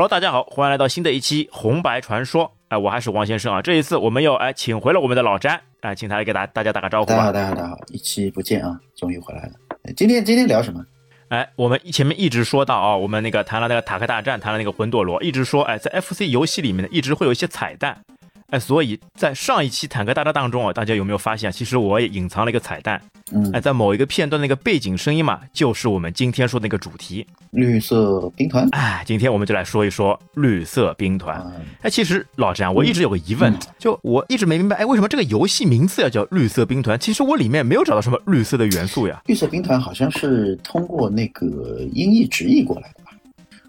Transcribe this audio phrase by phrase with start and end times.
[0.00, 2.50] Hello，大家好，欢迎来到新的一期红白传说。
[2.68, 3.60] 哎，我还是王先生啊。
[3.60, 7.16] 这一次我们又哎请回了我们的老詹，哎，请他来给大大家打个招呼吧。
[7.16, 9.50] 大家好，大家好，大家好，一期不见啊，终于回来了。
[9.94, 10.82] 今天今天聊什么？
[11.28, 18.02] 哎，我们前面一直说到啊，我们那个谈了那个塔克大战，谈了那个魂斗罗，一直说哎，在 FC 游戏里面呢，一直会有一些彩蛋。
[18.48, 22.98] 哎，所以在上一期坦克大战当中啊，大家有没有发现，其实我也隐藏了一个彩蛋？
[23.32, 28.68] 嗯，哎，在某一个片段那个背景声音嘛，就是我们今天说的那个主题——绿色兵团。
[28.72, 31.40] 哎，今天我们就来说一说绿色兵团。
[31.82, 36.98] 哎，其实老詹，我一直有个疑问，就我一直没明白，哎，为什么这个游戏名字要叫绿色兵团？
[36.98, 39.22] 其实我里面没有找到什么绿色的元素呀。
[39.26, 43.12] 绿色兵团好像是通过那个音译直译过来的吧？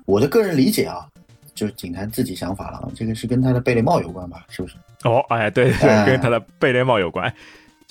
[0.06, 1.06] 我的个人理解啊。
[1.54, 4.44] 就是景坛自己想法了，这个是跟他的贝雷帽有关吧？
[4.50, 4.74] 是不是？
[5.04, 7.32] 哦，哎，对对，跟他的贝雷帽有关。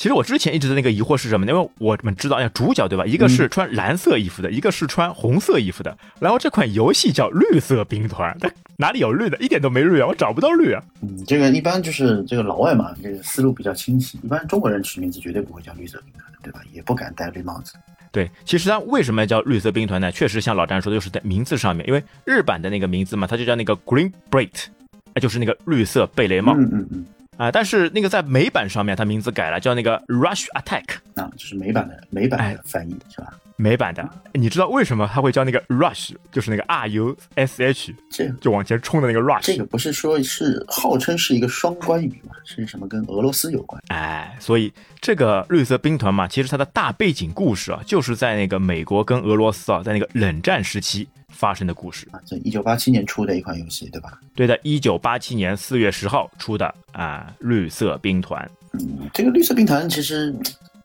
[0.01, 1.45] 其实我之前一直的那个疑惑是什么？
[1.47, 3.05] 因为我们知道，哎，主角对吧？
[3.05, 5.95] 一个是穿蓝色衣服的，一个是穿红色衣服的。
[6.19, 9.37] 然后这款游戏叫绿色兵团，它哪里有绿的？
[9.37, 10.07] 一点都没绿啊！
[10.07, 10.83] 我找不到绿啊。
[11.03, 14.19] 嗯，这个一般就是这个老外嘛，这个思路比较清晰。
[14.23, 16.61] 一般中国人取名字绝对不会叫绿色兵团的，对吧？
[16.73, 17.75] 也不敢戴绿帽子。
[18.11, 20.11] 对，其实它为什么叫绿色兵团呢？
[20.11, 24.65] 确实像老詹说的，就是在名字上面，因为日版的那个名字嘛，它就叫那个 Green Beret，
[25.13, 26.55] 哎，就是那个绿色贝雷帽。
[26.55, 27.05] 嗯嗯嗯。
[27.41, 30.97] 啊，但是那个在美版上面，它名字改了，叫那个 Rush Attack。
[31.15, 33.33] 啊，就是美版的美版的翻译是吧？
[33.57, 39.41] 美版的，你知道为什么它会叫那个 Rush，就是那个 R U S H，这就往前冲的那个 Rush。
[39.45, 42.35] 这个不是说是号称是一个双关语吗？
[42.45, 43.83] 是什么跟俄罗斯有关？
[43.89, 52.21] 哎，所以这个绿色兵团嘛，其实它的大背景故事啊，就是在那个美国跟俄罗斯啊，在那个冷战时期发生的故事啊。
[52.27, 54.21] 这一九八七年出的一款游戏，对吧？
[54.35, 58.51] 对的，一九八七年四月十号出的啊，绿色兵团。
[58.73, 60.35] 嗯，这个绿色兵团其实。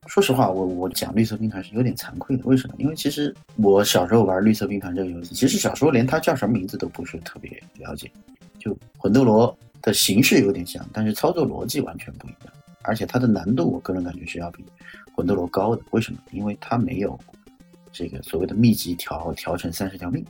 [0.08, 2.44] 说实话，我我讲绿色兵团是有点惭愧的。
[2.46, 2.76] 为什么？
[2.78, 8.12] 因为其实我小时候玩绿色兵团这个游戏，其实小时候连它叫什么名字都不是特别了解。
[8.60, 12.54] 就魂斗罗的形式有点像，但是操作逻辑完全不一样。
[12.84, 14.64] 而且它的难度，我个人感觉是要比
[15.16, 15.82] 魂斗罗高的。
[15.90, 16.20] 为什么？
[16.30, 17.20] 因为它没有
[17.98, 20.22] 这个所谓的秘籍调调成三十条命，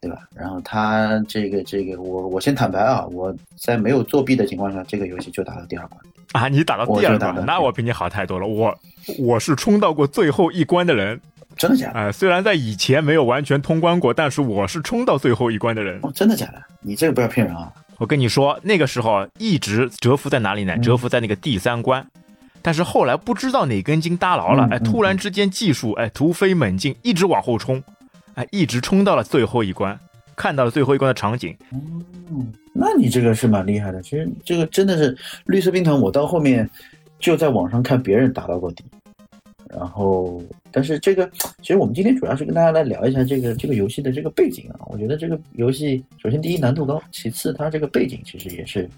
[0.00, 0.16] 对吧？
[0.32, 6.00] 然后他这个这个，我我先坦白啊，我在没有作弊的情况下，这个游戏就打到第二关。
[6.32, 8.46] 啊，你打到第二关，那我比你好太多了。
[8.46, 8.72] 我
[9.18, 11.20] 我是冲到过最后一关的人，
[11.56, 11.98] 真的假的？
[11.98, 15.98] 哎，虽然在以前没有完全通关过，但是我是冲到最后一关的人。
[16.02, 16.62] 哦，真的假的？
[16.80, 17.72] 你这个不要骗人啊！
[17.98, 20.76] 我跟你说，那个时候一直蛰伏在哪里呢？
[20.78, 22.04] 蛰伏在那个第三关，
[22.64, 27.80] 但是后来不知道哪根筋搭牢了，哎，突然之间技术哎突飞猛进，一直往后冲，
[28.34, 29.96] 哎，一直冲到了最后一关。
[30.36, 34.02] 看到了最后一关的场景，嗯，那你这个是蛮厉害的。
[34.02, 36.68] 其实这个真的是绿色兵团，我到后面
[37.20, 38.82] 就在网上看别人打到过底，
[39.70, 40.42] 然后，
[40.72, 41.30] 但是这个
[41.62, 44.80] 其实我们今天主要是跟大家来聊一下这个这个游戏的这个背景啊。
[44.86, 48.90] 我觉得这个游戏首先第一难度高，其次它这个背景其实也是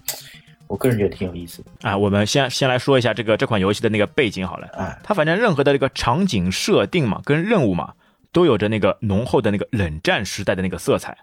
[0.67, 1.97] 我个人觉得挺有意思的啊。
[1.97, 7.93] 我们先先来说一下这个这款游戏的那个背景好了，啊，它反正任何的这个场景设定嘛，跟任务嘛。
[8.33, 11.17] 都有着那个浓厚的那个冷战时代的那个色彩，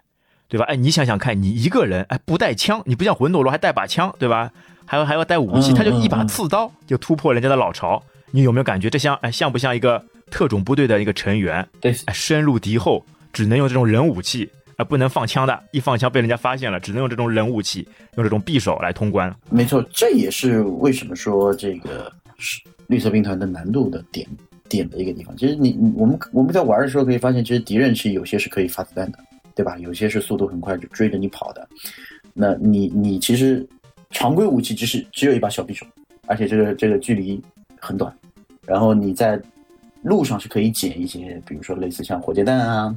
[0.49, 0.65] 对吧？
[0.65, 4.51] 哎，你想想看，你一个人，哎，不带枪，你不像魂斗罗还带把枪，对吧？
[4.85, 11.65] 还要还要带武器，他就一把刺刀就突破人家的老巢，你有没有感觉这像哎像不像一个特种部队的一个成员？
[11.79, 19.33] 对，深入敌后只能用这种冷武器，啊，不能放枪的，一放枪被人家发现了，只能用这种冷武器，用这种匕首来通关。
[19.49, 24.27] 没错，这也是为什么说这个是绿色兵团的难度的点。
[24.67, 29.19] 点的一个地方，其实你我们我们在玩的时候可以发现，其实敌人是有些是可以发子弹的，
[29.53, 29.77] 对吧？
[29.77, 31.69] 有些是速度很快就追着你跑的。
[32.33, 33.63] 那你你其实
[34.09, 35.85] 常规武器只是只有一把小匕首，
[36.25, 37.39] 而且这个这个距离
[37.79, 38.11] 很短。
[38.65, 39.39] 然后你在
[40.01, 42.95] 路上是可以捡一些，比如说类似像火箭弹啊，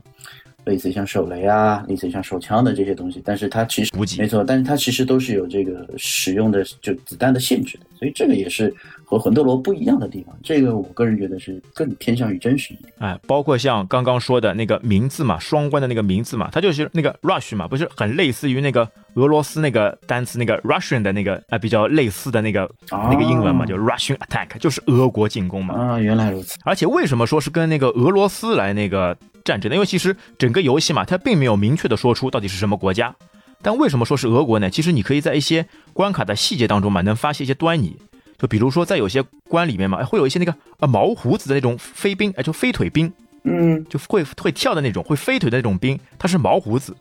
[0.68, 3.22] 类似像手雷啊，类似像手枪的这些东西。
[3.24, 8.72] 但是它其实没错，但是它其实都是有这个使用的就子弹的限制的，所以这个也是。
[9.10, 12.92] 和魂斗罗不一样的地方，这个我个人觉得是更偏向于真实一点。
[12.98, 25.74] 哎，包括像刚刚说的那个名字嘛，双关的那个名字嘛，它就是那个 rush 嘛，不是很类似于那个俄罗斯那个单词那个 Russian 的那个啊，比较类似的那个那个英文嘛，就 Russian attack，就是俄国进攻嘛。
[25.74, 26.58] 啊，原来如此。
[26.66, 29.16] 而且为什么说是跟那个俄罗斯来那个
[29.48, 29.76] 战争的？
[29.76, 33.14] 因为其实整个游戏嘛，它并没有明确的说出到底是什么国家。
[33.62, 34.68] 但为什么说是俄国呢？
[34.70, 37.96] 其实你可以在一些关卡的细节当中嘛，能发现一些端倪。
[38.38, 43.12] 就比如说，在有些关里面嘛，会有一些那个啊毛胡子的那种飞兵，哎，就飞腿兵，
[43.42, 46.94] 嗯，就会会跳的那种，会飞腿的那种兵，它是毛胡子。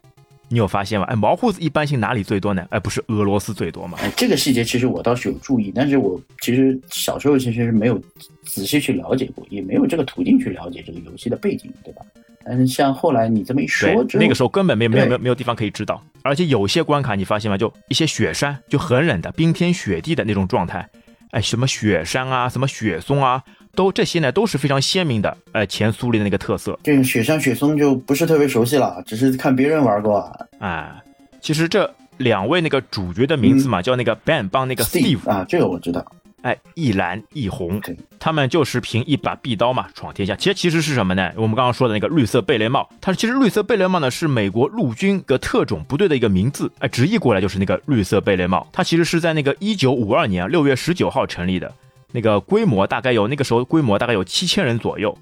[0.50, 1.06] 你有发现吗？
[1.10, 2.66] 哎，毛胡子一般性哪里最多呢？
[2.72, 4.00] 哎，不是俄罗斯最多吗？
[4.02, 8.02] 哎，这个细节其实我倒是有注意，但是我其实小时候其实是没有
[8.46, 12.02] 仔细去了解过，也没有这个途径去了解这个游戏的背景，对吧？
[12.48, 17.58] 但是像后来你这么一说那个时候根本没有没有没有没有地方可以知道，而且有些关卡你发现吗？
[17.58, 20.88] 就一些雪山，就很冷的冰天雪地的那种状态，
[21.32, 23.44] 哎，什么雪山啊，什么雪松啊，
[23.76, 26.80] 都这些呢都是非常鲜明的，呃，前苏联的那个特色。
[26.84, 30.32] 这个雪山雪松就不是特别熟悉了，只是看别人玩过啊。
[30.60, 31.04] 哎，
[31.42, 36.06] 其实这两位那个主角的名字嘛，叫那个 Ben 帮那个 Steve，Steve 啊，这个我知道。
[36.44, 37.82] 哎，一蓝一红，
[38.20, 40.36] 他们就是凭一把匕刀嘛闯天下。
[40.36, 41.32] 其实其实是什么呢？
[41.36, 48.68] 我们刚刚说的那个绿色贝雷帽，它其实绿色贝雷帽呢是美国陆军个特种部队的一个名字，哎，直译过来就是那个绿色贝雷帽。
[48.72, 51.74] 它其实是在那个一九五二年六月十九号成立的，
[52.12, 55.18] 那个规模大概有那个时候规模大概有七千人左右。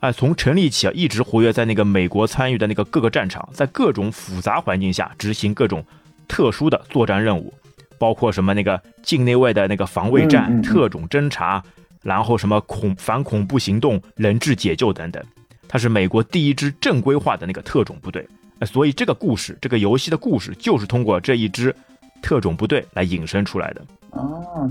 [0.00, 5.82] 哎，从成立起啊，一直活跃在那个美国参与的那个各个战场，在各种复杂环境下执行各种
[6.28, 7.54] 特殊的作战任务，
[7.98, 11.62] 包括什么那个境内外的那个防卫战、嗯嗯嗯特种侦察，
[12.02, 15.22] 然后什么恐反恐怖行动、人质解救等等。
[15.68, 18.26] 它是美国第一支正规化的那个特种部队，
[18.60, 21.74] 呃所以这个故事，这个游戏的故事就是通过这一支
[22.22, 23.82] 特种部队来引申出来的。
[24.10, 24.22] 啊，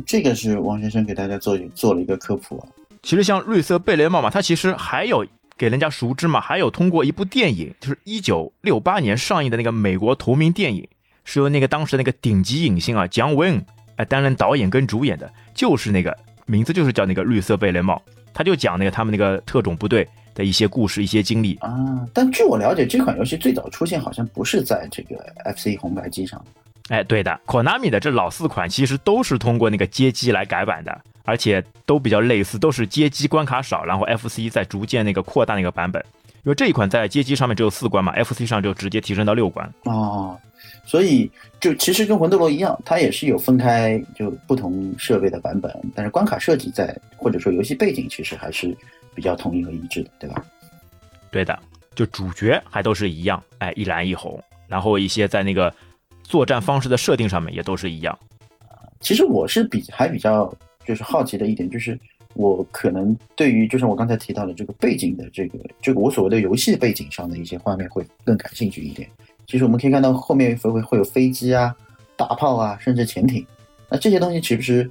[0.06, 2.68] 这个是王先生给大家做做了一个科普啊。
[3.02, 5.26] 其实像绿色贝雷帽嘛，它其实还有
[5.58, 10.88] 给人家熟知嘛，还有通过一部电影，就是一九六八年上映的那个美国同名电影，
[11.26, 13.64] 是由那个当时那个顶级影星啊姜文
[13.96, 18.02] 哎担任导演跟主演的，就是那个名字就是叫那个绿色贝雷帽，
[18.34, 21.56] 他就讲那个他们那个特种部队的一些故事、一些经历。
[21.62, 25.16] 啊，但据我了解，这款游戏最早出现好像不是在这个
[25.56, 26.44] FC 红白机上。
[26.90, 36.04] 哎，对的，Konami 的这老四款其实都是通过那个街机来改版的，而且都比较类似，都是街机关卡少，然后 FC 在逐渐那个扩大那个版本。
[36.44, 39.74] 因为这一款在街机上面只有四关嘛，FC 上就直接提升到六关。
[39.86, 40.38] 哦，
[40.86, 41.30] 所以
[41.60, 48.76] 就其实跟魂斗罗一样，它也是有分开就不同设备的版本，但是关卡设计在或者说游戏背景其实还是
[49.16, 50.46] 比较统一和一致的，对吧？
[51.32, 51.58] 对的，
[51.96, 55.74] 就主角还都是一样，哎，一蓝一红，然后一些在那个
[56.24, 58.18] 作战方式的设定上面也都是一样。
[59.00, 60.54] 其实我是比还比较
[60.86, 61.98] 就是好奇的一点，就是
[62.36, 69.10] 我可能对于就像我刚才提到的这个背景的这个这个我所谓的游戏背景上的一些画面会更感兴趣一点。
[69.48, 71.76] 其实我们可以看到后面会会会有飞机啊、
[72.16, 73.46] 大炮啊，甚至潜艇。
[73.90, 74.90] 那这些东西岂不是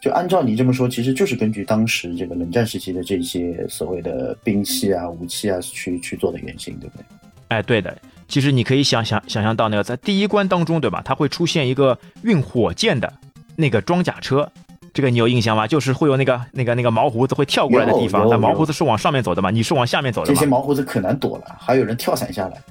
[0.00, 7.04] 就按照你这么说，其实就是根据当时这个冷战时期的这些所谓的兵器啊、武器啊去去做的原型，对不对？
[7.48, 7.96] 哎，对的，
[8.28, 11.02] 其实你可以想想想象到那个在第一关当中，对吧？
[11.04, 13.12] 它会出现一个运火箭的
[13.56, 14.48] 那个装甲车，
[14.92, 15.66] 这个你有印象吗？
[15.66, 20.46] 就是会有那个那个那个毛胡子会跳过来的地方，有有但毛胡子是往上面走的嘛，你是往下面走的这些？
[20.46, 22.62] 毛胡子可难躲了，还有人跳伞下来，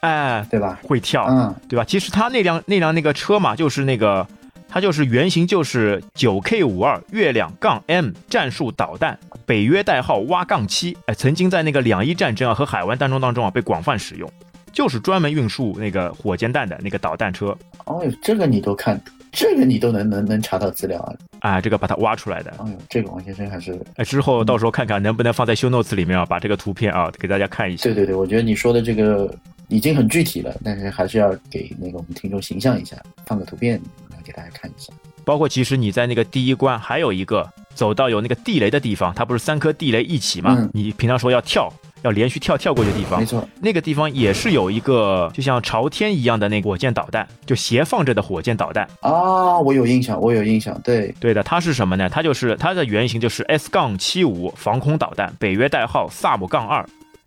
[0.00, 0.78] 哎，对吧？
[0.82, 1.84] 会跳，嗯，对吧？
[1.84, 4.26] 其实他那辆那辆那个车嘛，就是那个
[4.68, 14.30] 它就是原型就是九 K 五二月亮杠 M 战术导弹，北约代号挖杠七，哎，曾经在那个两伊战争啊和海湾战争当中啊被广泛使用，
[14.72, 17.56] 就是专门运输那个火箭弹的那个导弹车。
[17.86, 19.00] 哦哟，这个你都看，
[19.32, 21.12] 这个你都能能能查到资料啊！
[21.40, 22.52] 啊，这个把它挖出来的。
[22.58, 27.82] 哎呦，这个王先生还是哎，之后到时候看看能不能放在 show notes 里面啊，把这个图片啊给大家看一下。
[27.82, 29.34] 对对对，我觉得你说的这个
[29.70, 34.92] 已经很具体了，但是还是要给那个我们听众形象一下，放个图片来给大家看一下。
[35.24, 40.56] 包括其实你在那个第一关还有一个走到有那个地雷的地方，它不是三颗地雷一起吗？
[40.58, 41.72] 嗯你平常说要跳，
[42.02, 48.88] 要连续跳跳过去的地方没，错，那个地方也是有一个就像朝天一样的那个火箭导弹，就斜放着的火箭导弹。
[49.02, 52.08] 啊，我有印象，我有印象，对，对的，它是什么呢？
[52.08, 56.84] 它就是它的原型就是 S 杠七五防空导弹，北约代号萨姆杠二，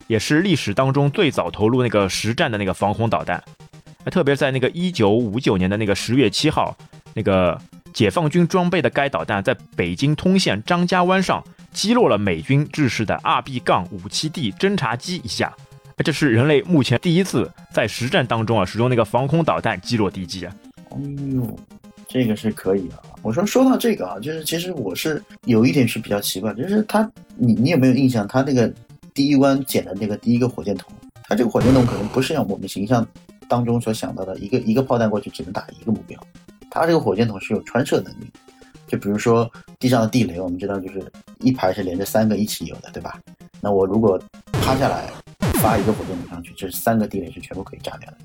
[0.07, 3.43] 也是历史当中最早投入那个实战的那个防空导弹。
[4.12, 6.75] 特别在那个一九五九年的那个十月七号，
[7.13, 7.60] 那个
[7.93, 11.41] 解放军装备的该导弹在北京通县张家湾上
[11.72, 15.53] 击落了美军制式的 RB 杠五七 D 侦察机一架。
[16.03, 20.53] 这是人类目前第一次在实战当中啊使用那个防空导弹击落敌机啊！
[20.89, 20.98] 哎
[21.33, 21.57] 呦，
[22.10, 23.00] 这个是可以啊。
[23.22, 28.27] 我说说到这个啊，就是其实我是有一点是比较奇怪，就是他，你你有没有印象？
[28.27, 28.74] 他那个
[29.13, 30.91] 第一关捡的那个第一个火箭筒，
[31.24, 33.05] 它这个火箭筒可能不是像我们形象
[33.48, 36.20] 当中所想到的一个一个炮弹过去只能打一个目标，
[36.70, 38.32] 它这个火箭筒是有穿射能力。
[38.88, 41.03] 就比如说地上的地雷，我们知道就是
[41.39, 43.20] 一排是连着三个一起有的，对吧？
[43.60, 45.10] 那我如果趴下来
[45.55, 48.17] 发一个火箭筒上去，这三个地雷是全部可以炸掉的。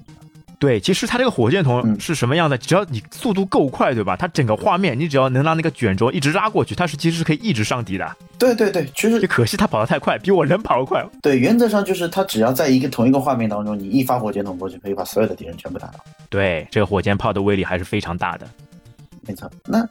[0.58, 2.58] 对，其实它这个火箭筒嗯是什么样的？
[2.58, 4.16] 只要你速度够快，对吧？
[4.16, 8.16] 它整个画面，你只要能让那个卷轴一直拉过去，它是其实是可以一直上敌的。
[8.38, 11.04] 对对对，其实就可惜它跑得太快，比我人跑得快。
[11.22, 16.00] 对，原则上就是它只要在一个同一个画面当中，你一发火箭筒过去，可以把所有的敌人全部打倒。
[16.28, 18.48] 对，这个火箭炮的威力还是非常大的。
[19.26, 19.48] 没错。
[19.64, 19.86] 那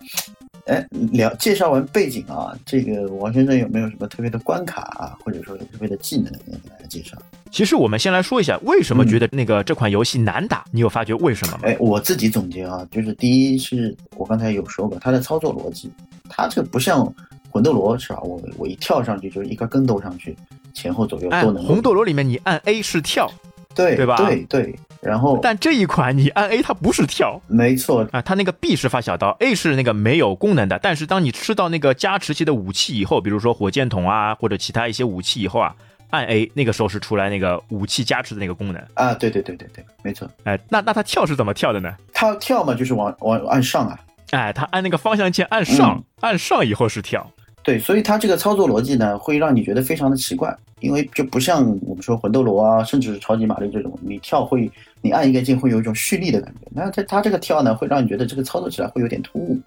[0.67, 7.17] 哎，聊介绍完背景啊，这个王先生有没有什么特别的关卡啊，或者说特别的技能要给大家介绍？
[7.51, 10.65] 其实我们先来说一下，为什么觉得那个这款游戏难打？
[10.71, 11.59] 你有发觉为什么吗？
[11.63, 15.89] 哎，我自己总结啊，就是第一是我刚才有说过，它的操作逻辑，
[16.29, 17.11] 它这个不像
[17.49, 18.19] 魂斗罗是吧？
[18.21, 20.35] 我我一跳上去就是一个跟斗上去，
[20.73, 21.63] 前后左右都能。
[21.65, 23.31] 红斗罗里面你按 A 是跳，
[23.77, 24.15] 对对吧？
[24.17, 24.75] 对对。
[24.99, 30.79] 然后，但这一款你按 A 它不是跳，没错啊，它那个 B 是发小刀，A 是那个没有功能的。
[30.81, 35.73] 但是当你吃到那个加持系的武器以后，比如说火箭筒啊或者其他一些武器以后啊，
[36.09, 39.13] 按 A 那个时候是出来那个武器加持的那个功能啊。
[39.13, 40.27] 对对对对对，没错。
[40.43, 41.93] 哎，那那它跳是怎么跳的呢？
[42.11, 43.99] 它跳嘛就是往往按上啊。
[44.31, 47.31] 哎，它按那个方向键按上，按上以后是跳。
[47.67, 54.71] 对，所以它这个操作逻辑呢，会让你觉得非常的奇怪，因为就不像我们说魂斗罗啊，甚至是超级玛丽这种，你跳会，
[55.01, 56.61] 你按一个键会有一种蓄力的感觉。
[56.73, 59.59] 那它它这个跳呢，会让你觉得这个操作起来会有点突兀。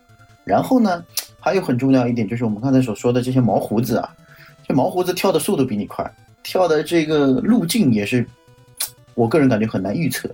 [0.45, 1.05] 然后呢，
[1.39, 4.09] 还有很重要一点就是我们刚才所说的这些毛胡子啊，
[4.67, 6.11] 这毛胡子跳的速度比你快，
[6.43, 8.27] 跳的这个路径也是，
[9.15, 10.27] 我个人感觉很难预测。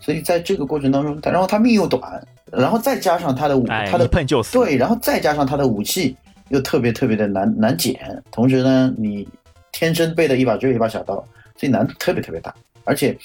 [0.00, 4.54] 所以在这个过程当中，然后他命又短，然后再加上他的武，他的碰就死。
[4.54, 6.16] 对，然后再加上他的武器。
[6.50, 9.26] 又特别特别的难难捡，同时呢，你
[9.72, 11.14] 天生背的一把只有一把小刀，
[11.56, 12.54] 所以难度特别特别大。
[12.84, 13.16] 而且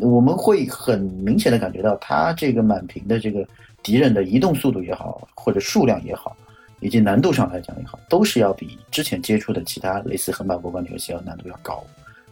[0.00, 3.46] 我们会很明显的感觉到，它这个满屏的这个
[3.82, 6.36] 敌人的移动速度也好，或者数量也好，
[6.80, 11.82] 以及难度上来讲也好，都是要比之前接触的其他类似横版过关的游戏要难度要高。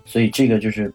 [0.05, 0.93] 所以这个就是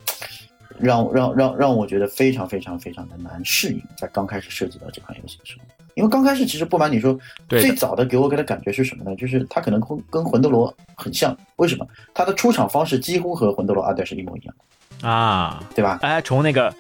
[0.78, 5.87] 让让让让我觉得非常非常非常的难适应，在刚开始涉及到这款游戏的时候。
[5.98, 7.18] 因为刚开始其实不瞒你说，
[7.50, 9.16] 最早的给我给的感觉是什么呢？
[9.16, 11.36] 就是它可能跟跟魂斗罗很像。
[11.56, 11.88] 为什么？
[12.14, 14.56] 它的出场方式几乎和魂斗罗二代是一模一样
[15.02, 15.98] 的啊，对吧？
[16.04, 16.72] 哎，从那个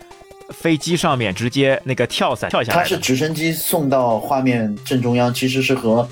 [0.50, 6.08] 飞机上面直接那个跳伞跳下来，它是直升机送到画面正中央，其实是和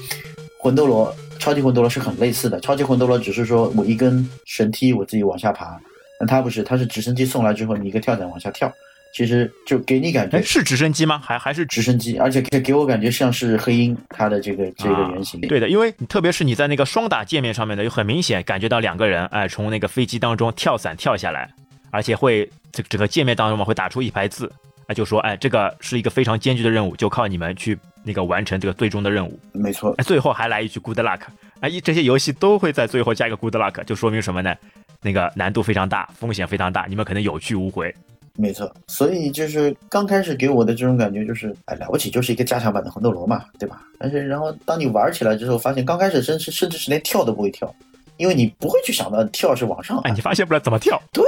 [0.59, 2.59] 魂斗罗、超级魂斗罗是很类似的。
[2.59, 5.79] 超级魂斗罗只是说我一根绳梯我自己往下爬，
[6.19, 8.73] 那它不是，它是直升机送来之后，你一个跳伞往下跳。
[9.15, 11.21] 其实就给你感觉是直升机吗？
[11.23, 12.17] 还还是直升机？
[12.17, 15.39] 而且给给我感觉像是黑鹰它的这个这个原型。
[15.39, 21.49] 对的，因为特别是你在那个双打界面上面呢，就很明显感觉到两个人哎从那个飞机当中跳伞跳下来，
[21.91, 24.51] 而且会这个整个界面当中嘛会打出一排字，
[24.87, 29.39] 哎就说哎这个是一个非常艰巨的任务，就靠你们去那个完成这个最终的任务。
[29.53, 31.21] 没错，哎最后还来一句 good luck，
[31.61, 34.53] 哎这些游戏都会在最后加一个 good luck，就说明什么呢？
[35.01, 37.95] 那个难度非常大，风险非常大，你们可能有去无回。
[38.37, 43.81] 没错，所以就是刚开始给我的这种感觉就是，哎，了不起，就是一个加强版的魂斗罗嘛，对吧？
[43.97, 47.73] 但是然后当你玩起来之后，发现刚开始甚至甚至是连跳都不会跳，
[48.17, 51.23] 因为你不会去想到跳是往上，哎，你发现不了怎么跳，对，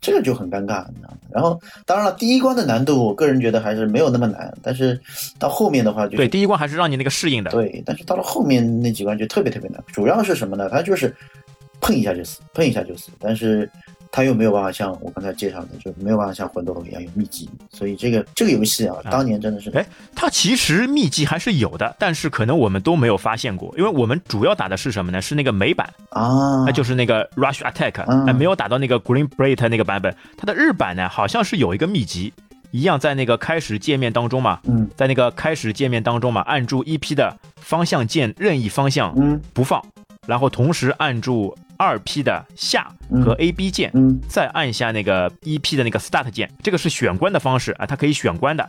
[0.00, 1.16] 这个就很尴尬，你知道吗？
[1.30, 5.00] 然后当然了，第一关的难度，我个人觉得还是没有那么难，但是
[5.38, 10.68] 到后面的话就对，第一关还是让你那个适应的，对，但是到了后面那几关就特别特别难，主要是什么呢？
[10.68, 11.14] 它就是
[11.80, 13.70] 碰一下就死，碰一下就死，但是。
[14.10, 25.20] 他又没有办法像我刚才介绍的，就没有办法像魂斗罗一样有秘籍，所以这个这个游戏啊，当年真的是，哎，它其实秘籍还是有的，但是可能我们都没有发现过，因为我们主要打的是什么呢？
[25.20, 30.14] 是那个美版啊，那就是那个 Rush Attack，哎，没有打到那个 Green Blade 那个版本。
[30.36, 32.32] 它的日版呢，好像是有一个秘籍，
[32.70, 39.84] 一样在那个开始界面当中嘛，嗯，在那个开始界面当中嘛，按住 EP 的方向键任意方向，嗯，不放，
[40.26, 41.56] 然后同时按住。
[41.78, 42.92] 二 P 的下
[43.24, 43.92] 和 A B 键，
[44.28, 48.68] 再按下那个一 P 的那个 Start 键，这个是选关的方式啊，它可以选关的。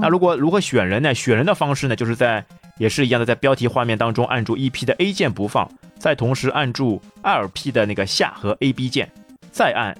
[0.00, 1.14] 那如果如何选人呢？
[1.14, 2.44] 选人的方式呢，就是在
[2.76, 9.10] 也是一样的，在标题画面当中按住一 P 的 A 键不放，再同时按住二 P 的那个下和 A B 键，
[9.50, 9.96] 再按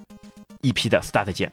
[0.61, 1.51] 一 P 的 Start 键，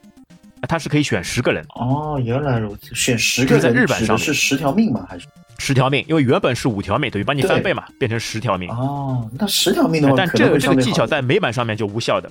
[0.67, 1.65] 它是可以选十个人。
[1.75, 5.07] 哦，原来如此，选十个人在日本上是十条命吗？
[5.09, 5.27] 还是？
[5.59, 8.71] 十条命，因为原本是五条命，等于把你翻倍嘛，变成十条命。
[8.71, 12.31] 哦，那十条命的话，但这个这个技巧在美版上面就无效的。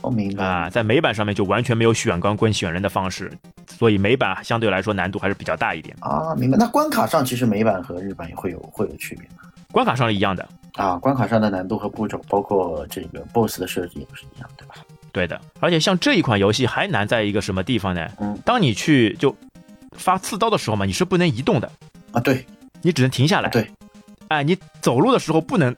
[0.00, 3.30] 哦，明白啊，在美版上面就完全没有选光棍选人的方式，
[3.66, 5.94] 所以美版相对来说难度还是比较大一点。
[6.00, 6.56] 啊，明白。
[6.56, 9.50] 那关卡上其实美版和日版也会有会有区别吗？
[9.70, 14.74] 关卡上是一样的啊，关卡上的难度和步骤，包括这个 BOSS 的设计也是一样，对吧？
[15.18, 15.40] 对的。
[15.58, 18.08] 而且像这一款游戏还难在一个什么地方呢？
[18.20, 19.36] 嗯，当你去就
[19.96, 21.68] 发刺刀的时候嘛，你是不能移动的
[22.12, 22.46] 啊，对。
[22.80, 23.50] 你只能停下来。
[23.50, 23.68] 对，
[24.28, 25.74] 哎，你走路的时候不能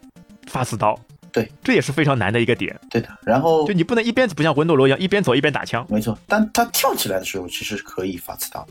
[0.46, 0.94] 发刺刀。
[1.32, 2.78] 对，这也是非常难的一个点。
[2.90, 5.86] 对的，然后就你不能一边不像魂斗罗一样一边走一边打枪。
[5.88, 8.66] 没错，但他跳起来的时候其实是可以发刺刀，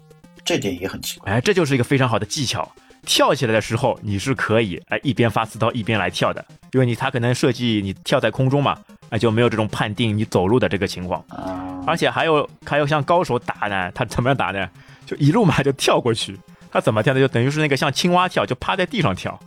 [0.46, 1.32] 这点也很奇怪。
[1.32, 2.72] 哎，这就是一个非常好的技巧。
[3.04, 8.78] 跳起来的时候你是可以哎一边发刺刀一边来跳的，因为你他可能设计你跳在空中嘛，
[9.10, 11.24] 哎就没有这种判定你走路的这个情况。
[11.30, 14.70] 啊，而且还有还有像高手打呢，他怎么样打呢？
[15.06, 16.38] 就一路嘛就跳过去。
[16.72, 17.20] 他怎么跳呢？
[17.20, 19.40] 就等于是那个像青蛙跳，就趴在地上跳，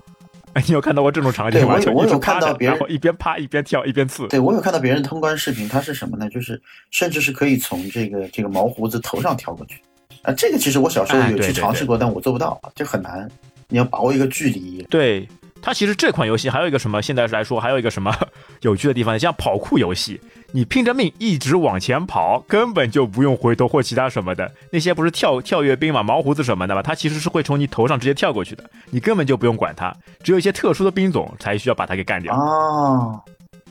[0.54, 1.78] 哎，你有看到过这种场景吗？
[1.78, 4.26] 对我有看到别人一边趴一边跳一边刺。
[4.26, 6.28] 对我有看到别人通关视频，他是什么呢？
[6.28, 9.80] 就是甚至是可以从这个这个毛胡子头上跳过去
[10.22, 10.34] 啊。
[10.36, 13.30] 这个其实我小时候有去尝试过，但我做不到，就很难。
[13.68, 14.84] 你要把握一个距离。
[14.90, 15.28] 对
[15.62, 18.12] 它其实这款游戏还有一个什么，现在来说还有一个什么
[18.62, 24.52] 有趣的地方，像跑酷游戏，你拼着命一直往前跑，根本就不用回头或其他什么的。
[24.70, 29.94] 那些不是跳跳跃兵嘛，毛胡子什么的嘛，它其实是会从你头上直接跳过去的，你根本就不用管它。
[30.24, 32.34] 只有一些特殊的兵种才需要把它给干掉。
[32.36, 33.22] 哦，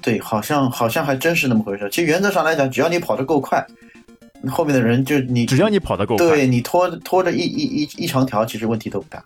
[0.02, 1.90] 对，好像好像还真是那么回事。
[1.92, 3.62] 其实原则上来讲，只要你跑得够快，
[4.50, 9.22] 后面的人就你只要你跑得够快，对你拖拖着一一一一长条，其实问题都不大。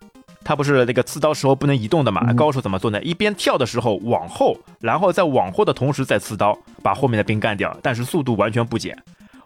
[0.46, 2.22] 它不是那个刺刀时候不能移动的嘛？
[2.30, 3.02] 嗯高手怎么做呢？
[3.02, 8.96] 一边跳的时候往后，然后在往后的同时再刺刀，把后面的兵干掉，但是速度完全不减。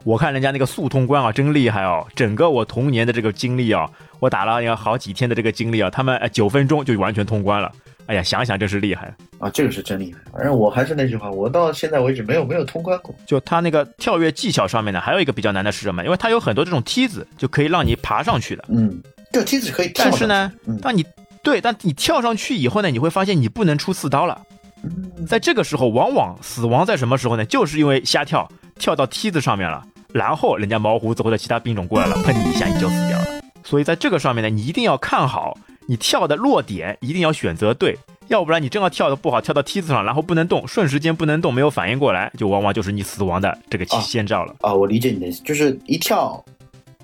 [0.04, 2.06] 我看人家那个速通关啊，真厉害哦！
[2.16, 3.90] 整个我童年的这个经历啊，
[4.20, 7.72] 我打了要好几天的这个经历啊，他们呃九分钟就完全通关了。
[8.06, 9.14] 哎呀，想想真是厉害。
[9.38, 10.20] 啊，这个是真厉害。
[10.32, 13.14] 反正我还是那句话，我到现在为止没有没有通关过。
[13.26, 16.04] 就他那个跳跃技巧上面呢，还有一个比较难的是什么？
[16.04, 18.64] 因为它有很多这种梯子，就可以让你爬上去的。
[18.70, 20.06] 嗯，这个梯子可以跳。
[20.06, 21.06] 但是呢嗯，当你
[21.42, 24.42] 对，但你跳上去以后呢，你会发现你不能出刺刀了。
[24.84, 27.46] 嗯，在这个时候，往往死亡在什么时候呢？
[27.46, 29.84] 就是因为瞎跳，跳到梯子上面了，
[30.14, 33.42] 然后人家毛胡子或者其他兵种过来了，喷你一下你就死掉了。
[33.64, 44.56] 所以在这个上面呢，你一定要看好你跳的落点，一定要选择对，要不然你真要跳的不好，跳到梯子上，然后不能动，瞬时间不能动，没有反应过来，就往往就是你死亡的这个啊先兆了。
[44.62, 46.44] 啊，我理解你的意思，就是一跳，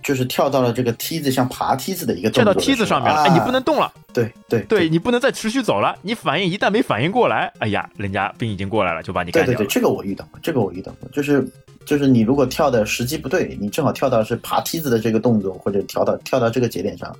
[0.05, 3.65] 就是跳到了这个梯子，像爬梯子的一个动作的跳到梯子上面了，你不能。
[3.65, 9.67] 动了，啊对对对你不能再持续走了，你反应一旦没反应过来，哎呀，人家兵已经过来了，就把你对对对，干掉。
[9.67, 11.43] 这个我遇到过，这个我遇到过，就是
[11.83, 17.11] 就是你如果跳的时机不对，你正好跳到是爬梯子的这个动作，或者跳到跳到这个节点上，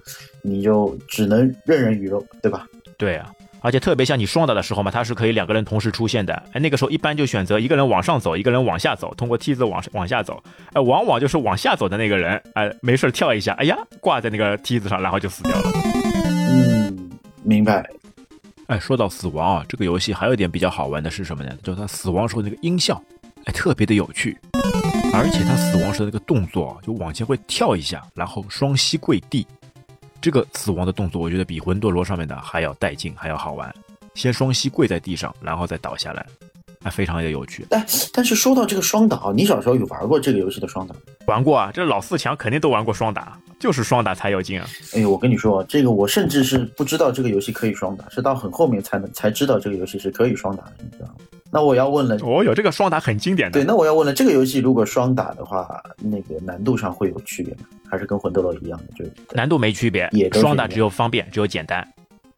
[0.44, 2.68] 你就只能任人鱼肉，对吧？
[2.96, 3.32] 对啊，
[3.66, 6.32] 而且特别像你双打的时候嘛，它是可以两个人同时出现的。
[6.54, 10.40] 哎，那个时候一般就选择一个人往上走，一个人往下走，通过梯子往往下走。
[10.74, 15.72] 哎，往往就是往下走的那个人，哎，没事儿跳一下，哎呀，挂在那个梯子上，然后就死掉了。
[16.48, 17.10] 嗯，
[17.42, 17.84] 明白。
[18.68, 21.52] 哎，说到死亡啊，这个游戏还有一点比较好玩的是什么呢？
[21.64, 23.02] 就是它死亡时候那个音效，
[23.46, 24.38] 哎，特别的有趣，
[25.12, 29.48] 而且它死亡时的那个动作啊，就往前会跳一下，然后双膝跪地。
[30.26, 33.72] 这个死亡的动作，我觉得比魂斗罗上面的还要带劲，还要好玩。
[34.16, 36.26] 先双膝跪在地上，然后再倒下来，
[36.80, 37.64] 那，非常的有趣。
[37.70, 40.96] 但但是说到这个双打，你小时候有玩过这个游戏的双打？
[41.28, 44.68] 玩过啊，这老四强肯定都玩过双打，就是双打才有劲啊。
[44.96, 51.14] 哎呦，我跟你说，这个我甚至是不知道这个游戏可以双打，是到很后面才能才知道这个游戏是可以双打的，你知道吗？
[51.56, 53.58] 那我要问了，哦哟，这个双打很经典的。
[53.58, 57.62] 对，那我要问了，这个游戏如果双打的话，那个难度上会有区别吗？
[57.90, 58.86] 还是跟魂斗罗一样的？
[58.94, 61.88] 就是难度没区别双打只有方便，只有简单，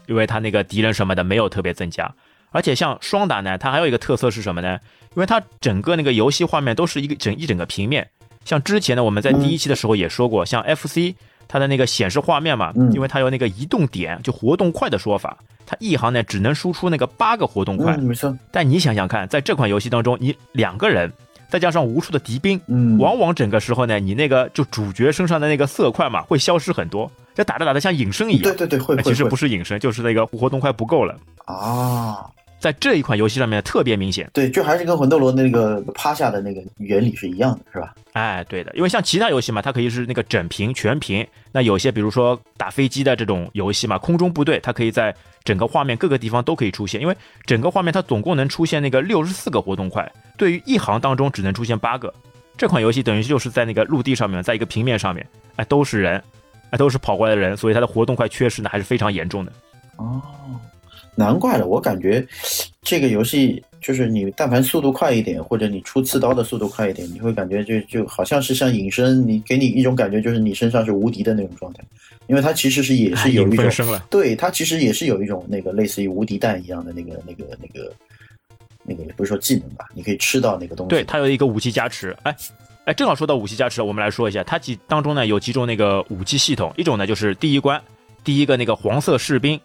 [0.06, 2.13] 因为它那个敌人什么的没有特别增加。
[2.51, 4.77] 而且像双打呢，它还有一个特色是什么呢？
[5.15, 8.08] 因为它整个那个游戏画面都是一个整一整个平面。
[8.45, 11.15] 像之前呢，我们在第一期的时候也说过，像 FC
[11.47, 17.95] 它的那个显示画面嘛，嗯因为它有那个移动点，就活动块的说法，它一行呢只能输出那个八个活动块。
[17.97, 21.12] 嗯，没错，但你想想看，在这款游戏当中，你两个人
[21.49, 28.43] 再加上无数的敌兵，嗯，往往整个时候呢，你那个就主角身上的那个色块嘛，会消失很多，就打着打着像隐身一样。
[28.43, 31.15] 对对对，会哎其实不是隐身，就是那个活动块不够了。
[31.45, 32.29] 啊，
[32.60, 34.30] 在这一款游戏上面特别明显。
[34.34, 37.93] 对，就还是跟魂斗罗那个趴下的那个原理是一样的，是吧？
[38.13, 41.26] 哎，对的，因为像其他游戏嘛，它可以是那个整屏、全屏。
[41.52, 47.00] 那有些比如说打飞机的这种游戏嘛，空中部队，它可以在整个画面各个地方都可以出现。
[47.00, 47.15] 因为
[47.46, 52.13] 整个画面它总共能出现那个六十四个活动块，对于一行当中只能出现八个。
[52.58, 55.24] 这款游戏等于就是在那个陆地上面，在一个平面上面，
[55.58, 56.22] 哎，都是人，
[56.72, 59.52] 哎，都是跑过来的人，所以它的活动块缺失呢还是非常严重的。
[59.98, 60.20] 哦，
[61.17, 62.25] 难怪了，我感觉
[62.84, 71.84] 这个游戏就是你但凡速度快一点，或者你出刺刀的速度快一点，你会感觉就就好像是像隐身，你给你一种感觉就是你身上是无敌的那种状态，
[72.27, 73.99] 因为它其实是也是有一种。
[74.12, 77.91] 对，它其实也是有一种那个类似于无敌弹一样的那个那个那个
[78.84, 80.89] 那个，也不是说技能吧，你可以吃到那个东西。
[80.91, 82.36] 对，它有一个武器加持，哎。
[82.86, 87.82] 哎，正好说到武器加持，我们来说一下，它几当中呢有几种那个武器系统，一种呢就是第一关，
[88.23, 89.60] 第一个那个黄色士兵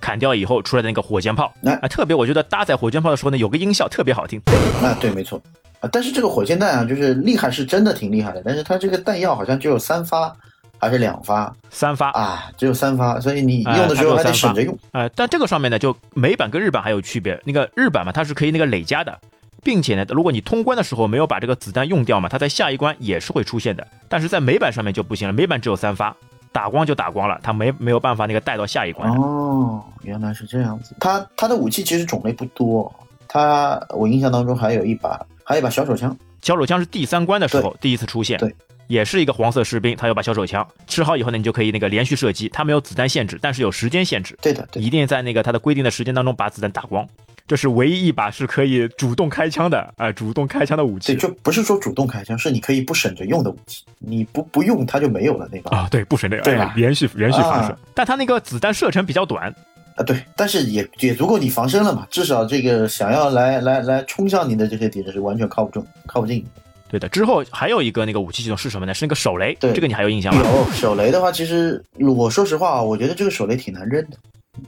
[0.00, 4.40] 砍掉以后出来的那个火箭炮，哎啊，特别我觉得搭载火箭炮的时候呢，有个音效特别好听，
[4.82, 5.40] 啊，对，没错
[5.80, 5.88] 啊。
[5.90, 10.34] 但是这个火箭弹啊，就是厉害是真的挺厉害的，但是它这个弹药好像只有三发
[10.78, 12.50] 还是两发三发，啊？
[12.56, 14.78] 只有三发，所以你哎用的时候还得省着用。
[14.92, 19.18] 呃，但这个上面呢，就美版跟日版还有区别，那个日版嘛，它是可以那个累加的。
[19.62, 23.86] 并且呢，如果你通关的时候没有把这个子弹用掉嘛，它在下一关也是会出现的。
[24.10, 26.14] 但是在美版上面就不行了，美版只有三发，
[26.54, 29.10] 打光就打光了，他没没有办法那个带到下一关。
[29.10, 30.94] 哦，原来是这样子。
[31.00, 32.94] 他他的武器其实种类不多，
[33.26, 36.16] 他我印象当中还有一把还有一把小手枪。
[36.42, 38.54] 小手枪是第三关的时候第一次出现，对，
[38.86, 44.38] 也是一个黄色士兵，他有把小手枪，吃好以后呢，你就可以那个连续射击，他没有子弹限制，但是有时间限制。
[44.40, 47.04] 对的，对，一定在那个他的规定的时间当中把子弹打光。
[47.46, 51.14] 这是唯一一把是可以主动开枪的，啊，主动开枪的武器。
[51.14, 55.76] 对，就不是说主动开枪，是你可以不省着用的武器，你不不用它就没有了那把。
[55.76, 56.72] 啊，对，不省着，对吧？
[56.74, 59.54] 连续连续发射，但它那个子弹射程比较短。
[59.96, 66.44] 啊，对，但是也也足够你防身了嘛，至少这个想要来来来冲向你的这些敌人是完全靠不住、靠不近。
[66.88, 68.94] 对的，之后还有一个那个武器系统是什么呢？
[68.94, 69.54] 是那个手雷。
[69.60, 70.42] 对，这个你还有印象吗？
[70.42, 74.16] 有手雷的话，其实我说实话，我觉得这个手雷挺难扔的。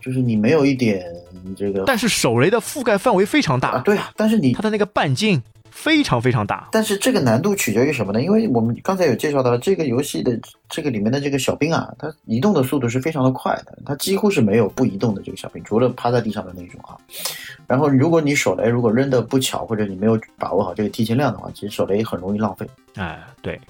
[0.01, 1.05] 就是你没有一点
[1.57, 3.79] 这个，但是手雷的覆盖范围非常大啊。
[3.85, 6.69] 对啊，但是你它的那个半径非常非常大。
[6.73, 8.21] 但是这个难度取决于什么呢？
[8.23, 16.97] 因为我们刚才有介绍到这个游戏的这个里面的这个小兵啊，它移动的速度是非常的快的，它几乎是没有不移动的这个小兵，除了趴在地上的那种啊。
[17.67, 22.67] 然后如果你手雷如果扔的不巧，或者你没有把握好这个提前量的话，其实手雷很容易浪费。
[22.97, 23.61] 哎，对，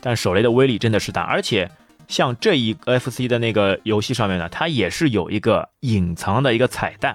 [0.00, 1.68] 但手雷的威力真的是大，而且。
[2.08, 7.14] 像这一 FC 的那个游戏上面呢，它也是有一个隐藏的一个彩蛋，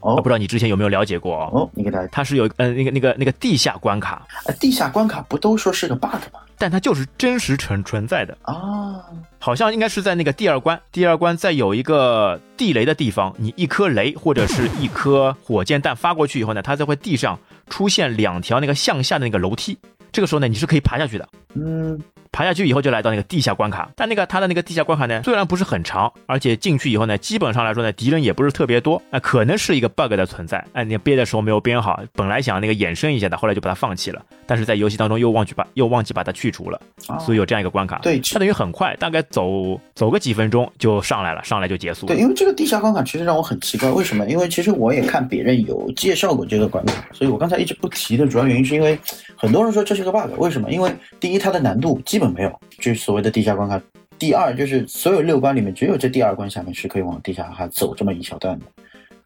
[0.00, 1.70] 哦，不知道你之前有没有了解过哦？
[1.72, 6.40] 你给他，它是有呃那个那个那个地下关卡，呃，地下关卡不都说是个 bug 吗？
[6.58, 9.02] 但它就是真实存存在的啊，
[9.38, 19.76] 好像应该是在那个第二关，第二关在有一个地雷的地方，你一颗雷或者是一颗火箭弹发过去以后呢，它就会地上出现两条那个向下的那个楼梯，
[20.12, 22.00] 这个时候呢，你是可以爬下去的，嗯。
[22.34, 30.62] 爬下去以后就来到那个地下关卡，但那个它的那个地下关卡呢，虽然不是很长，而且进去以后呢，基本上来说呢，敌人也不是特别多，那可能是一个 bug 的存在。
[30.72, 34.20] 哎，你憋的时候没有编好，本来想那个衍生一下的，后来就把它放弃了。
[34.46, 36.80] 但是在游戏当中又忘记把又忘记把它去除了，
[37.20, 38.00] 所以有这样一个关卡。
[38.02, 42.06] 对，相当于很快，大概走走个几分钟就上来了，上来就结束。
[42.06, 44.26] 对，因为这个地下关卡其实让我很奇怪，为什么？
[44.26, 48.98] 因为其实我也看别人有介绍过这个关卡，所以我刚才一直不提的主要原因是因为
[49.36, 50.70] 很多人说这是个 bug，为什么？
[50.72, 53.04] 因为第一它的难度基本没有，就是。
[53.04, 53.78] 所谓的地下关卡，
[54.18, 58.64] 第二就是所有六关里面只有这第二关下面是可以往地下哈走这么一小段的，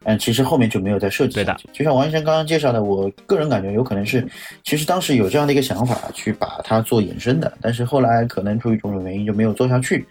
[0.05, 1.69] 嗯，其实后面就没有再设计下去。
[1.73, 4.27] 就像王医生刚刚介绍的，我个人感觉有可能是，
[4.65, 10.05] 其实当时有这样的一个想法去把它做延伸的，但是后来可能出于种种原因就没有做下去。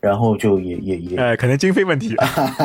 [0.00, 2.14] 然后就也也也，哎，可能经费问题，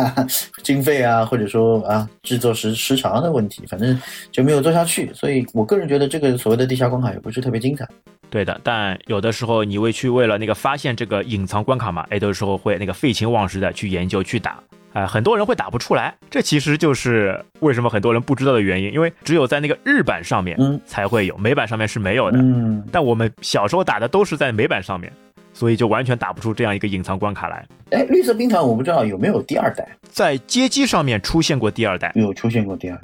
[0.64, 4.00] 经费啊，或者说啊，制作时时长的问题，反正
[4.32, 5.12] 就没有做下去。
[5.14, 7.88] 所以我个人觉得这个所谓的地下关卡也不是特别精彩。
[8.30, 14.58] 对的，但有的时候你会去为了那个发现这个隐藏关卡嘛，哎，有的时候会那个废寝忘食的去研究去打，
[14.94, 22.40] 哎，很多人会打不出来，这其实就是为什么很多人不知道的原因，因为只有在那个日版上面才会有，美版上面是没有的。
[22.40, 25.12] 嗯，但我们小时候打的都是在美版上面。
[25.54, 27.66] 所以就完全打不出这样一个隐藏关卡来。
[27.92, 33.04] 哎，绿色兵团我不知道有没有第二代，在街机上面出现过第二代，有出现过第二代。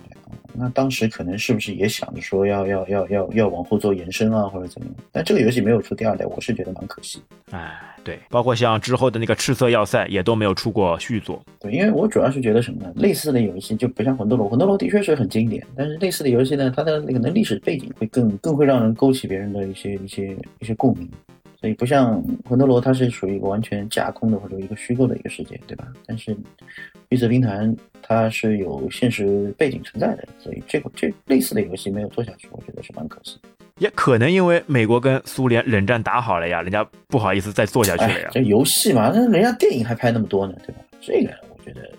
[0.51, 4.95] 那当时可能是不是也想着说要要要要要往后做延伸啊，或者怎么样？
[5.09, 7.21] 但这个游戏没有出第二代，我是觉得蛮可惜。
[7.51, 7.71] 哎，
[8.03, 11.41] 对，包括像之后的那个赤色要塞也都没有出过续作。
[11.61, 12.91] 对，因为我主要是觉得什么呢？
[12.95, 21.09] 类似的游戏就不像魂斗罗，魂斗罗的确是很经典，但是类似的游戏呢，它的那个历史背景会更更会让人勾起别人的一些一些一些共鸣。
[21.59, 25.87] 所以不像魂斗罗，它是属于一个完全架空的或者一个虚构的一个世界，对吧？
[26.05, 26.35] 但是
[27.09, 33.37] 绿色兵团它是有现实背景存在的，所以这个这类似的游戏没有做下去，我觉得是蛮可惜。
[33.77, 38.29] 也可能因为美国跟苏联冷战打好了呀，人家不好意思再做下去了呀。
[38.31, 40.81] 这游戏嘛，那人家电影还拍那么多呢，对吧？
[41.01, 41.91] 这个我觉得。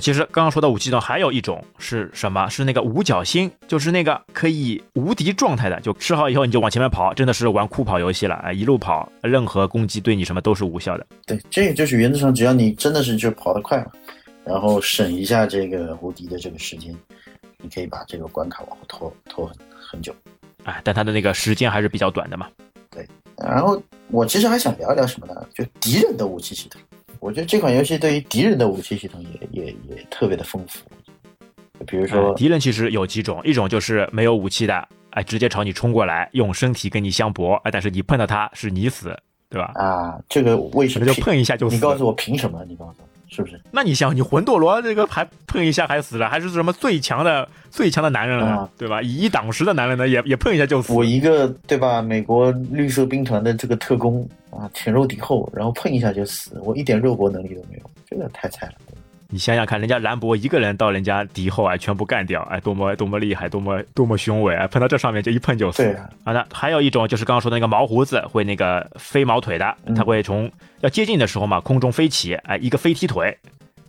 [0.00, 2.48] 其实刚刚说到武器中还有一种是什么？
[2.48, 8.52] 是那个五角星，就是那个可以无敌状态的，就吃好以后你就往前面跑，真的是玩酷跑游戏了啊！
[8.52, 11.06] 一路跑，任何攻击对你什么都是无效的。
[11.26, 13.92] 对，这个就是原则上只要你真的是就跑得快嘛，
[14.44, 16.94] 然后省一下这个无敌的这个时间，
[17.62, 19.56] 你可以把这个关卡往后拖拖很
[19.92, 20.14] 很久。
[20.64, 22.48] 哎，但它的那个时间还是比较短的嘛。
[22.90, 23.06] 对，
[23.38, 25.34] 然后我其实还想聊一聊什么呢？
[25.54, 26.80] 就敌人的武器系统。
[27.20, 30.80] 我觉得这款游戏对于敌人的武器系统也也也特别的丰富，
[31.86, 39.16] 比如说敌人其实有几种，一种就是没有武器的，哎，直接朝你冲过来，用身体跟你相搏，哎，但是你碰到他是你死，
[39.48, 39.72] 对吧？
[39.74, 41.74] 啊，这个为什么就碰一下就死？
[41.74, 42.64] 你告诉我凭什么？
[42.68, 43.08] 你告诉我。
[43.28, 43.60] 是不是？
[43.70, 49.02] 那你想，你魂斗罗这个还碰一下还死了，还是什么最强的最强的男人了，对吧？
[49.02, 50.92] 以一挡十的男人呢，也也碰一下就死。
[50.92, 52.00] 我一个对吧？
[52.00, 58.74] 美国绿色兵团的这个特工啊，浅肉底厚，然后碰一下就死，我一点肉搏能力都没有，这个太菜了。
[59.28, 64.68] 你想想看，人家兰博一个人到人家敌后啊，全部干掉，哎，多么多么厉害，多么多么雄伟啊！
[64.68, 65.82] 碰到这上面就一碰就死。
[65.82, 73.36] 对啊，啊，那还有一种就是刚刚说的那个毛胡子会那个飞毛腿的，嗯它会从要接近的时候嘛，空中飞起，哎，一个飞踢腿，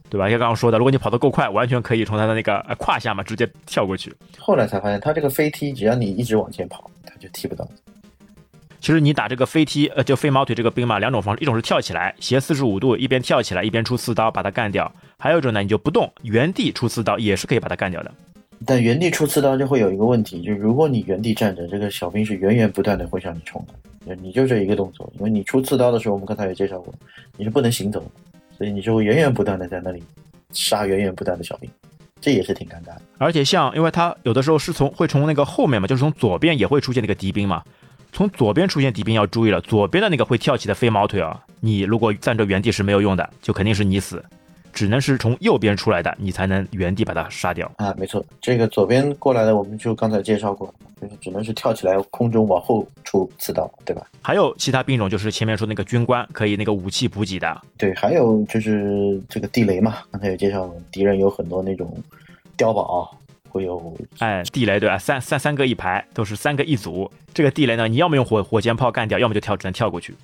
[0.10, 0.28] 对吧？
[0.28, 4.12] 像刚刚说的，如果你跑得够快，完全可以从他的那个呃胯下嘛直接跳过去。
[4.40, 7.68] 后来才发现，他这个飞踢，只要你一直往前跑，他就踢不到。
[8.88, 18.10] 其实你打这个飞踢，呃，就飞毛腿这个兵嘛，两种方式，一种是跳起来斜四十五度，一边跳起来一边出刺刀把它干掉；还有一种呢，你就不动，原地出刺刀也是可以把它干掉的。
[18.66, 23.62] 但原地出刺刀就会有一个问题，就是如果你原地站着，这个小兵是源源不断的会向你冲
[24.06, 26.94] 的，你就这一个动作，因为你出刺刀的时候，我们刚才也介绍过，
[27.36, 28.12] 你是不能行走的，
[28.58, 30.02] 所以你就会源源不断的在那里
[30.54, 31.70] 杀源源不断的小兵，
[32.22, 33.02] 这也是挺尴尬的。
[33.18, 37.62] 而且像，因为它有的时候是从会从那个后面嘛，就是从左边也会出现那个敌兵嘛。
[38.12, 44.24] 从左边出现敌兵要注意了，左边的那个会跳起的飞毛腿啊，你如果站着原地是没有用的，就肯定是你死，
[44.74, 47.72] 只能是从右边出来的，你才能原地把它杀掉。
[47.78, 54.08] 啊，没错，这个左边过来的，我们就刚才介绍过，就是只能是跳起来空中往后出刺刀，对吧？
[54.22, 61.96] 还有其他兵种，就是前面说那个军官可以那个武器补给的，对，还有就是这个地雷嘛，刚才有介绍，敌人有很多那种
[62.58, 63.16] 碉堡，
[63.50, 64.98] 会有哎，地雷对吧？
[64.98, 67.10] 三三三个一排，都是三个一组。
[67.34, 70.16] 这个地雷呢，你要么用火火箭炮干掉，要么就跳只能跳过去。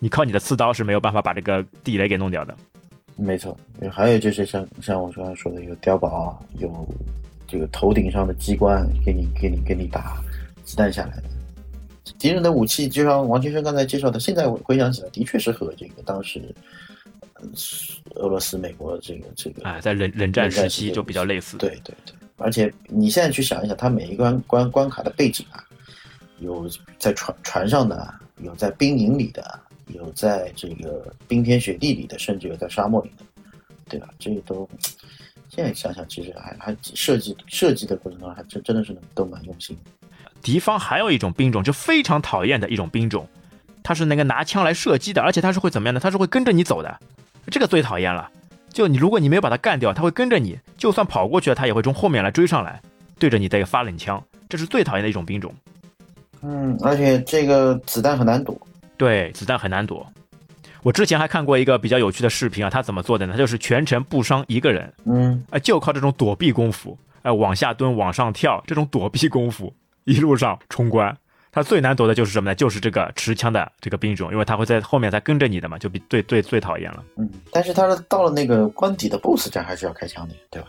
[0.00, 2.56] 你靠你的刺刀是没有办法把这个地雷给弄掉的。
[3.16, 3.58] 没错，
[3.90, 6.88] 还有就是像像我刚才说的，有碉堡，有
[7.48, 10.22] 这个头顶上的机关，给你给你给你打
[10.64, 11.24] 子弹下来的。
[12.18, 16.54] 敌人的武器，就像王先生刚才介绍的，现在回想起来，的确是和这个当时
[17.34, 17.48] 呃
[18.14, 21.56] 俄罗斯、美国这个这个哎，在冷冷战时期就比较类似。
[21.58, 25.62] 对对对，而且你现在去想一想，它每一关关关卡的背景啊，
[26.38, 33.24] 有在船船上的，有在兵营里的，有在这个冰天雪地里的，甚至有在沙漠里的，
[33.88, 34.08] 对吧？
[34.18, 34.68] 这个都
[35.48, 39.76] 现在想想，其实还还设计设计的过程当中，还真真的是都蛮用心。
[40.40, 43.28] 敌方还有一种兵种，就非常讨厌的一种兵种，
[43.82, 45.98] 它是那个拿枪来射击的，而且它是会怎么样呢？
[45.98, 47.00] 它是会跟着你走的，
[47.50, 48.30] 这个最讨厌了。
[48.70, 52.80] 就你如果你没有把它干掉，它会跟着你，就算跑过去了，他也会从后面来追上来，
[53.18, 55.52] 对着你再发冷枪，这是最讨厌的一种兵种。
[56.40, 58.56] 嗯，而且这个子弹很难躲。
[58.96, 60.06] 对，子弹很难躲。
[60.84, 63.32] 我之前还看过一个比较有趣的视频啊，他怎么做的呢？
[63.32, 71.14] 他就是全程不伤一个人，嗯，哎，就靠这种躲避功夫，哎，往下蹲、往上跳，这种躲避功夫，一路上冲关。
[71.58, 72.54] 他最难躲的就是什么呢？
[72.54, 77.02] 就是这个持枪的这个兵种，因为他会在后面再跟着你的嘛，就比最最最讨厌了。
[77.16, 80.68] 嗯，但是他到了那个关底的 BOSS 战还是要开枪的，对吧？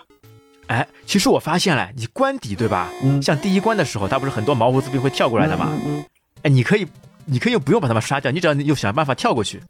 [0.67, 2.89] 哎，其实我发现了，你关底对吧？
[3.03, 5.69] 嗯像第一关的时候，他不是很多毛胡子兵会跳过来的嘛？
[5.71, 6.05] 嗯嗯，
[6.43, 6.87] 哎，你可以，
[7.25, 9.61] 你可以不用把他们杀掉，你只要又想办法跳过去，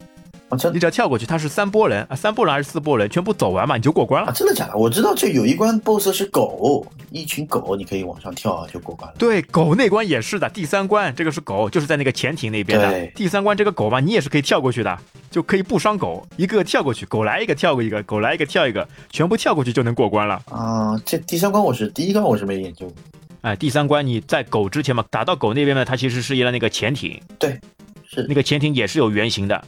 [0.50, 4.32] 啊真你只要跳过去，它是三波人啊，三波人还是四波人，全部走完嘛，你就过关啊了。
[4.32, 4.76] 真的假的？
[4.76, 9.14] 我知道这有一关 BOSS 是狗，一群狗，你可以往上跳啊就过关了。
[9.16, 13.12] 对，狗那关也是的，第三关这个是狗，就是在那个潜艇那边的对。
[13.14, 14.98] 第三关这个狗嘛，你也是可以跳过去的，
[15.30, 20.42] 就可以不伤狗，一个跳过去，狗来一个跳过一个，狗来一个跳一个，全部跳过去就能过关了。
[20.50, 22.94] 啊，这第三关我是第一关我是没研究过。
[23.42, 27.58] 哎，第三关你在狗之前嘛，打到狗那边呢，它其实是一辆那个潜艇，对
[28.04, 29.64] 是那个潜艇也是有原型的，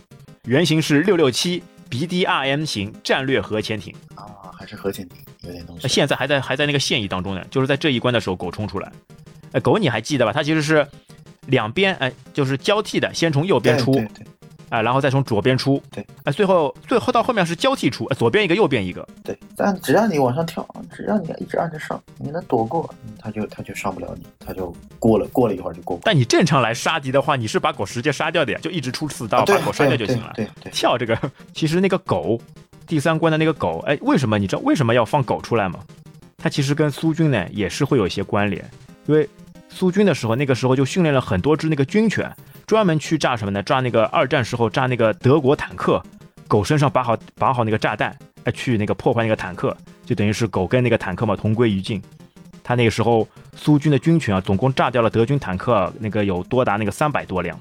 [0.49, 5.87] 原型是六六七 BDRM 型战略核潜艇，啊，还是核潜艇有点东西。
[5.87, 8.91] 现在还在还在那个现役当中呢，就是在这一关的时候狗冲出来，
[9.53, 10.33] 哎，狗你还记得吧？
[10.33, 10.85] 它其实是
[11.47, 14.27] 两边哎就是交替的，先从右边出，对对对
[14.73, 26.01] 啊，然后再从左边出，对，啊，最后最后到后面是交替出，呃左边一个，右边一个，对，但只要你往上跳，只要你一直按着上，你能躲过，他就他就上不了你，他就过了，过了一会儿就过关。
[26.07, 30.33] 但你正常来杀敌的话，你是把狗直接杀掉的呀，就一直出刺刀，啊，把狗杀掉就行了。
[30.35, 31.19] 对对对，跳这个，
[31.53, 32.41] 其实那个狗，
[32.87, 35.81] 第三关的那个狗，哎，为什么你知道为什么要放狗出来吗？
[36.39, 38.65] 它其实跟苏军呢也是会有一些关联，
[39.05, 39.29] 因为
[39.69, 42.35] 苏军的时候，那个时候就训练了很多只那个军犬，
[42.73, 43.63] 专门去炸什么呢？
[43.63, 46.03] 炸那个二战时候炸那个德国坦克，
[46.49, 52.03] 狗身上绑好绑好那个炸弹，哎，去那个破坏那个坦克，就等于是狗跟那个坦克嘛同归于尽。
[52.65, 57.61] 他那个时候苏军的军犬啊，总共炸掉了德军坦克那个有多达那个三百多辆，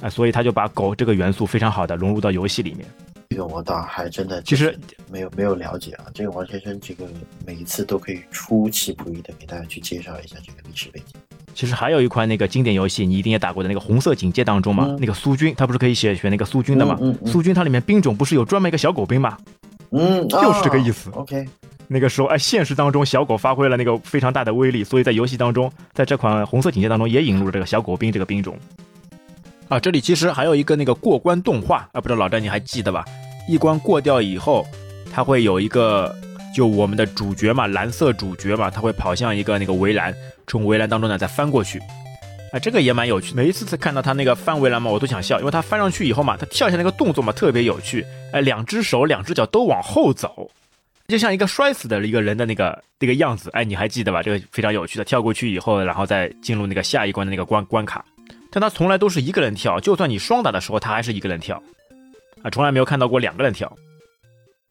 [0.00, 2.86] 啊，所以他就把狗这个元素非常好的融入到游戏里面。
[3.28, 4.78] 这个我倒还真的其实
[5.10, 6.06] 没有没有了解啊。
[6.14, 7.04] 这个王先生这个
[7.44, 11.20] 每一次都可以出其不意的给大家去介绍一下这个历史背景。
[11.54, 16.98] 其实还有一款那个经典游戏，你一定也打过的那个《红色警戒》当中嘛，嗯那个苏军，他不是可以选选那个苏军的嘛？
[17.00, 19.36] 嗯嗯嗯苏军它里面兵种不是有专门一个小狗兵嘛？
[19.90, 21.46] 嗯，就是这个意思啊 OK，
[21.88, 28.58] 那个时候，哎，现实当中小狗发挥了那个非常大的威力，所以在游戏当中，在这款《红色警戒》当中也引入了这个小狗兵这个兵种。
[29.68, 33.04] 啊，这里其实还有一个那个过关动画啊，不知道老詹你还记得吧？
[33.48, 34.64] 一关过掉以后，
[35.12, 36.14] 它会有一个，
[36.54, 40.14] 就我们的主角嘛，蓝色主角嘛，他会跑向一个那个围栏，
[40.46, 41.80] 从围栏当中呢再翻过去。
[42.52, 43.34] 啊，这个也蛮有趣。
[43.34, 48.06] 每一次看到他那个翻围栏嘛，我都想笑，因为他翻上去以后嘛，他跳下那个动作嘛，特别有趣。
[48.32, 50.48] 哎，两只手、两只脚都往后走，
[51.08, 53.50] 就像一个摔死的一个人的那个那个样子。
[53.52, 54.22] 哎，你还记得吧？
[54.22, 58.04] 这个非常有趣的，跳过去以后，然后再进入那个下一关的那个关关卡。
[58.56, 61.62] 但他从来都是一个人跳，就算你双打的时候，他还是一个人跳。
[62.42, 63.70] 啊，从来没有看到过两个人跳。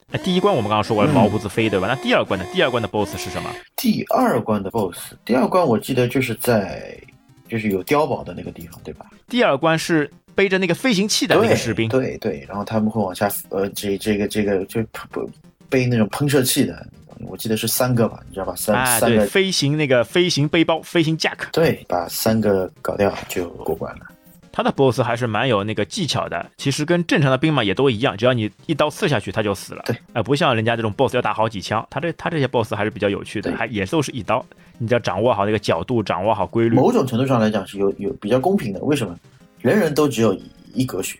[0.09, 1.85] 那，第一关我们刚刚说过了，毛胡子飞，对吧？
[1.87, 2.43] 那第二关呢？
[2.51, 3.49] 第二关的 BOSS 是什么？
[3.75, 6.99] 第二关的 BOSS，第二关我记得就是在。
[7.47, 9.05] 就是有碉堡的那个地方，对吧？
[9.27, 15.29] 第二关是背着那个飞行器的那个士兵，对对，然后他们会往下，呃，这这个这个就不
[15.69, 16.87] 背那种喷射器的，
[17.21, 18.53] 我记得是三个吧，你知道吧？
[18.55, 24.05] 三三个飞行那个飞行背包，飞行 Jack，对，把三个搞掉就过关了。
[24.51, 29.83] 他的 BOSS 还是蛮有那个技巧的，其实跟正常的兵马也都一样，只要你一刀刺下去，他就死了。
[29.85, 34.45] 对，呃，不像人家这种 BOSS 要打好几枪，他这他这些 BOSS 还是比较有趣的，还也都是一刀，
[34.77, 38.79] 你只要掌握好那个角度，掌握好规律，某种程度上来讲是有有比较公平的。
[38.79, 39.17] 为什么？
[39.59, 40.33] 人人都只有
[40.73, 41.19] 一格血，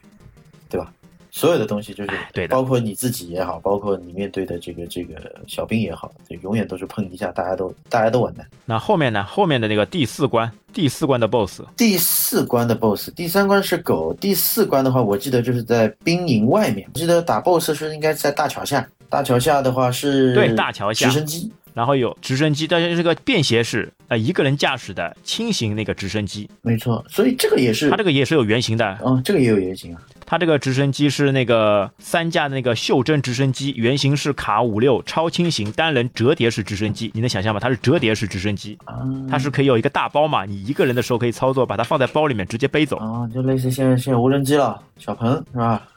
[0.69, 0.93] 对吧？
[1.36, 8.48] 所有的东西就是，对，包括你自己也好，包括你面对的这个这个小兵也好，就永远都是碰一下，大家都大家都完蛋。
[8.63, 9.21] 那后面呢？
[9.26, 16.88] 后面的那个第四关，第四关的 BOSS，第四关的 BOSS，第三关是狗，第四关的话，我记得就是在兵营外面。
[16.93, 26.50] 我记得打 BOSS 是应该在大桥下，大桥下的话是对大桥下直升机，然后有直升机，但是是个便携式，呃，一个人驾驶的轻型那个直升机。
[26.62, 28.98] 没错，所以这个也是，它这个也是有原型的。
[29.06, 30.02] 嗯，这个也有原型啊。
[30.25, 37.11] 它这个直升机是那个三架的那个袖珍直升机，原型是卡五六超轻型单人折叠式直升机。
[37.13, 37.59] 你能想象吗？
[37.59, 38.75] 它是折叠式直升机，
[39.29, 42.97] 它是可以有一个大包嘛，你一个人的时候可以操作，把它放在包里面直接背走。
[42.97, 45.88] 啊，就类似现在现在无人机了，小鹏是吧？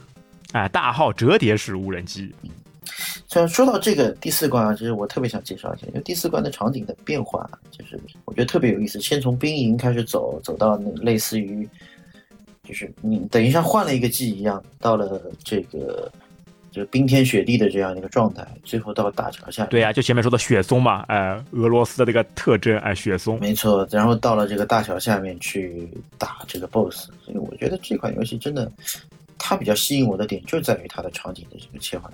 [0.53, 2.31] 哎，大号折叠式无人机。
[3.27, 9.01] 虽然说到这个第四关啊，其实我特别想介绍一下，因为第四关的场景的变化，就是我觉得特别有意思。
[9.01, 11.67] 先从兵营开始走，走到那类似于。
[12.69, 16.13] 就是你等于像换了一个季一样，到了这个
[16.71, 19.65] 就冰天雪地的这样一个状态，最后到大桥下。
[19.65, 23.41] 对呀，就前面说的雪松嘛，哎，俄罗斯的这个特征，哎，雪松。
[23.41, 28.71] 没错，然后到了这个大桥下面去打这个 BOSS，所以我觉得这款游戏真的，
[29.39, 32.13] 它比较吸引我的点就在于它的场景的这个切换。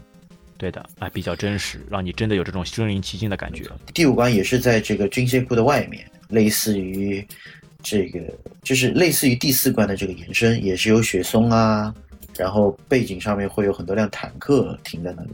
[0.56, 3.64] 对的，哎，比较真实，让你真的有这种身临其境的感觉。
[3.92, 7.26] 第五关也是在这个军械库的外面，类似于。
[7.84, 8.18] 这个
[8.62, 11.94] 就是类似于第四关的这个延伸，也是有雪松啊，
[12.36, 15.28] 然后背景上面会有很多辆坦克停在那里。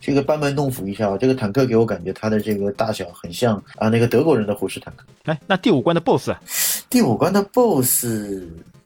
[0.00, 5.04] 这个班门弄斧一下，这个坦克给我感觉它的这个大小很像啊那个德国人的虎式坦克。
[5.24, 6.30] 哎，那第五关的 BOSS，
[6.88, 8.06] 第五关的 BOSS，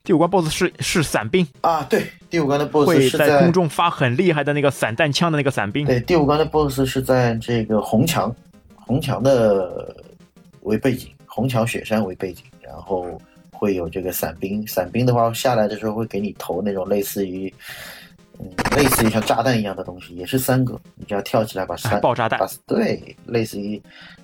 [0.03, 5.85] 第五关 BOSS 是是伞兵啊，对，第五关的 BOSS 会在空中发很厉害的那个散弹枪的那个伞兵。
[5.85, 8.35] 对，第五关的 BOSS 是在这个红墙，
[8.75, 9.95] 红墙的
[10.63, 12.43] 为背景，红墙雪山为背景。
[12.63, 13.21] 然后
[13.51, 17.53] 会有这个伞兵，伞兵的话下来的时候会给你投那种类似于，
[18.39, 23.81] 嗯，类似于像炸弹一样的东西，也是三个，你就要跳起来把三爆炸弹，对，类似于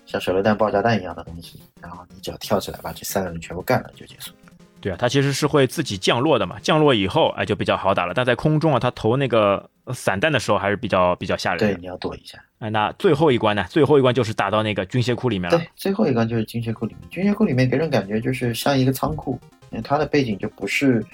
[0.06, 4.32] 像手榴弹、爆炸弹一样的东西，然后你只要跳起来把这三个人全部干了就结束。
[4.80, 11.58] 对啊，它其实是会自己降落的嘛，降落以后哎就比较好打了，但在空中啊，它投那个散弹的时候还是比较比较吓人。
[11.58, 12.38] 对，你要躲一下。
[12.58, 13.64] 哎，那最后一关呢？
[13.70, 15.56] 最后一关就是打到那个军械库里面了。
[15.56, 17.08] 对，最后一关就是军械库里面。
[17.08, 19.38] 军械库里面给人感觉就是像一个仓库，
[19.70, 21.04] 因为它的背景就不是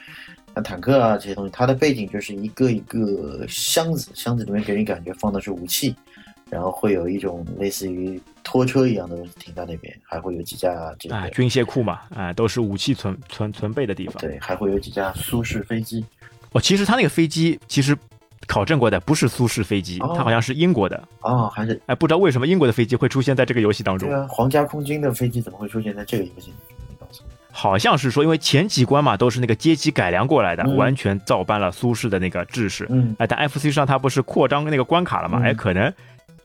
[0.55, 5.95] 像坦克啊这些东西，它的背景就是一个一个箱子，箱子里面给人感觉放的是武器，
[6.49, 14.17] 然后会有一种类似于拖车一样的东西停在那边，还会有几架这个军械库嘛，啊，都是武器存存存备的地方。
[14.17, 16.03] 对，还会有几架苏式飞机。
[16.53, 17.95] 哦，其实它那个飞机其实。
[18.47, 24.09] 考证过的不是苏式飞机，它好像是英国的哦，还是哎，不知道为什么英国的飞机会出现在这个游戏当中。
[24.09, 26.53] 对啊，皇家空军的飞机怎么会出现在这个游戏？
[27.57, 32.85] 好像是说，因为前几关嘛都是那个阶级改良过来的，完全照搬了苏式的那个制式。
[32.91, 35.41] 嗯，哎，但 FC 上它不是扩张那个关卡了嘛？
[35.41, 35.93] 哎，可能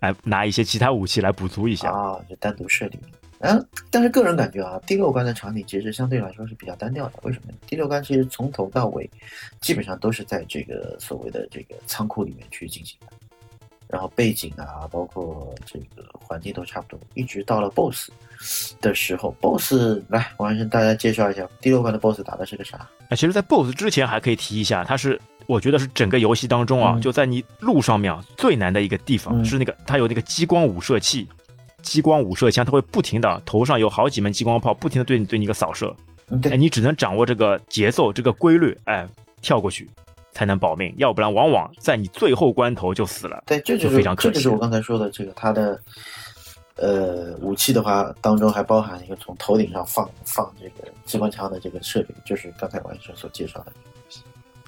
[0.01, 2.99] 哎拿一些其他武器来补足一下啊，就单独设定。
[3.41, 7.13] 嗯，但是个人感觉啊，第六关的场景其实相对来说是比较单调的。
[7.23, 7.53] 为什么？
[7.65, 9.09] 第六关其实从头到尾，
[9.61, 13.07] 基本上都是在这个所谓的这个仓库里面去进行的，
[13.87, 16.99] 然后背景啊，包括这个环境都差不多。
[17.13, 18.09] 一直到了 BOSS
[18.81, 22.89] 的时候，BOSS 来，我先大家介绍一下第六关的 BOSS 打的是个啥？
[23.07, 25.17] 哎，其实，在 BOSS 之前还可以提一下，它是
[25.47, 31.25] 我觉得是整个游戏当中啊，就在你路上面啊最难的一个地方，是那个它有那个激光五射器。
[31.81, 35.95] 激光五射枪，它会不停的头上有好几门激光炮，不停的对你对你一个扫射，
[36.49, 39.07] 哎，你只能掌握这个节奏，这个规律，哎，
[39.41, 39.89] 跳过去，
[40.31, 43.43] 才能保命，要不然往往在你最后关头就死了。
[43.47, 45.79] 对，这就是非常可惜这就是我刚才说的这个它的
[46.75, 53.71] 呃武器的话，当中还包含一个从头顶上放放这个机关枪的这个设备，就是刚才王医生所介绍的。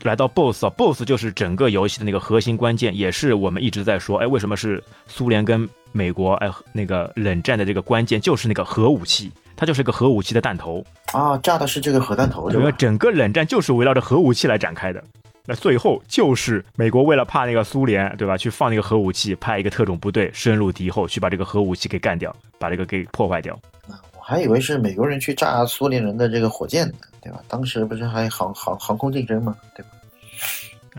[0.03, 10.83] 来到 BOSS 啊，BOSS 就是整个游戏的那个核心关键，也是我们一直在说，哎，为什么是苏联跟美国，哎，那个冷战的这个关键就是那个核武器，它就是一个核武器的弹头，
[11.13, 12.71] 啊，炸的是这个核弹头，因为？
[12.73, 15.03] 整个冷战就是围绕着核武器来展开的。
[15.45, 23.53] 那最后就是美国为了怕那个苏联，对吧，去放那个核武器，派一个特种部队深入敌后，去把这个核武器给干掉，把这个给破坏掉。
[23.87, 27.39] 啊我还以为是美国人去炸苏联人的这个火箭呢，对吧？
[27.47, 29.89] 当时不是还航航航空竞争嘛，对吧？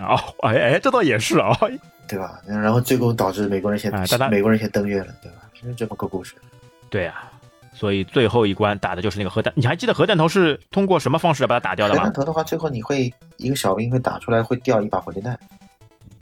[0.08, 0.16] 哦，
[0.48, 1.70] 哎哎，这倒也是啊、哦，
[2.08, 2.40] 对吧？
[2.46, 5.38] 然后最后导致美国人先、哎但美国人先登月了，对吧？
[5.60, 6.34] 是这么个故事。
[6.88, 7.30] 对啊，
[7.72, 9.52] 所以最后一关打的就是那个核弹。
[9.56, 12.12] 你还记得核弹头是通过什么方式来把它打掉的吗核弹？
[12.12, 15.38] 头的话，最后你会一个小兵会打出来，会掉一把火箭弹，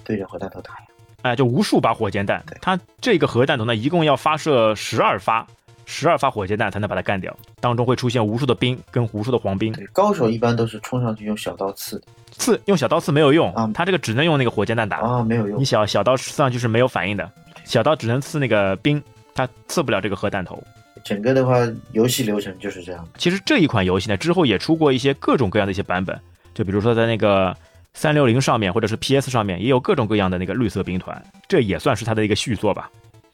[0.05, 0.81] 对着核弹头打呀。
[1.23, 2.57] 哎，就无数把火箭弹对。
[2.63, 5.47] 它这个核弹头呢，一共要发射十二发，
[5.91, 7.37] 十二发火箭弹才能把它干掉。
[7.61, 14.99] 当中会出现无数的兵跟无数的黄兵，高手一般都是冲上去用小刀刺的刺用小刀刺没有用啊，它这个只能用那个火箭弹打。
[14.99, 15.65] 啊，没有用你。
[15.65, 17.29] 小小刀刺上去是没有反应的，
[17.65, 19.03] 小刀只能刺那个兵，
[19.35, 20.63] 它刺不了这个核弹头。
[21.03, 21.57] 整个的话，
[21.93, 23.07] 游戏流程就是这样。
[23.19, 26.19] 其实这一款游戏呢，之后也出过一些各种各样的一些版本，
[26.55, 27.57] 就比如说在那个
[27.95, 32.91] 三六零上面或者是 PS 上面也有各种各样的那个绿色兵团，这也算是它的一个续作吧。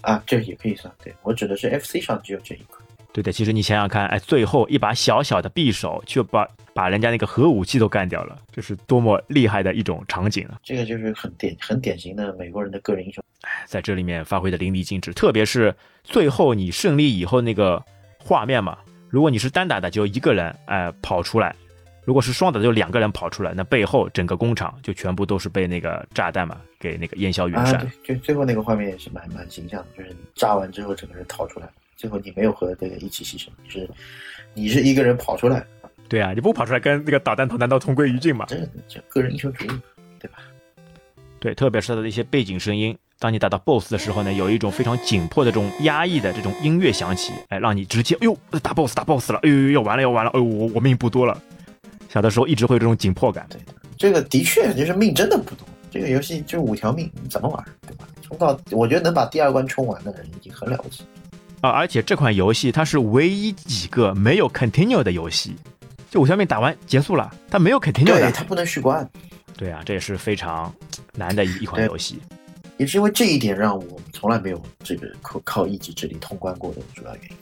[0.06, 0.92] 啊，这也可以算。
[1.02, 2.80] 对我指的是 FC 上只有这一款。
[3.12, 10.60] 对的，其实你想想看，哎，最后一把小小的匕首就把把人家那个核武器都干掉了，这是多么厉害的一种场景啊！
[10.62, 13.24] 这个就是很典很典型的美国人的个人英雄。
[13.42, 17.82] 哎在这里面发挥的淋漓尽致，特别是最后你胜利以后那个
[18.18, 18.78] 画面嘛，
[19.08, 21.50] 如果你是单打的，就一个人哎、跑出来；
[22.04, 27.80] 如果是双打的，就两个人跑出来，那背后整个工厂就全部都是被那个炸弹嘛给那个烟消云啊，散。
[28.04, 33.88] 对，就最后那个画面也是蛮蛮形象的，就是你炸完之后整个人逃出来，最后你没有和这个一起牺牲，就是
[34.54, 35.64] 你是一个人跑出来，
[36.08, 38.44] 对啊，你不跑出来跟那个导弹头难道同归于尽吗？
[38.48, 38.56] 这
[38.88, 39.68] 这个人英雄主义，
[40.18, 40.38] 对吧？
[41.38, 51.40] 对，特别是他的一些背景声音，当你打到 BOSS 的时候呢，有一种非常紧迫的这种压抑的这种音乐响起，哎，让你直接，哎呦，打 BOSS 打 BOSS 了，哎呦，要完了要完了，哎呦，我我命不多了。
[52.08, 53.46] 小的时候一直会有这种紧迫感。
[53.50, 53.60] 对，
[53.98, 55.66] 这个的确就是命真的不多。
[55.96, 58.06] 这个游戏就五条命，你怎么玩，对吧？
[58.22, 61.04] 冲到我觉得能把第二关冲完的人已经很了不起。
[61.62, 65.56] 啊，而且这款游戏它是唯一几个没有 continue 的游戏，
[66.10, 68.20] 就五条命打完结束了，它没有 continue 的。
[68.20, 69.08] 对它不能续关，
[69.56, 70.70] 对啊，这也是非常
[71.14, 72.20] 难的一一款游戏。
[72.76, 77.36] 也是因为这一点让我从来没有这个靠靠一己之力通关过的主要原因。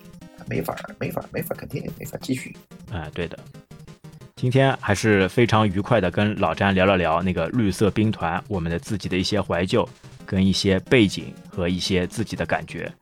[0.46, 2.54] 没法没法没法 continue，没法继续。
[2.92, 3.38] 哎，对的。
[4.44, 9.88] 今天还是非常愉快的跟老詹聊了聊那个绿色兵团，我们的自己的一些怀旧，
[10.26, 12.92] 跟一些背景和一些自己的感觉。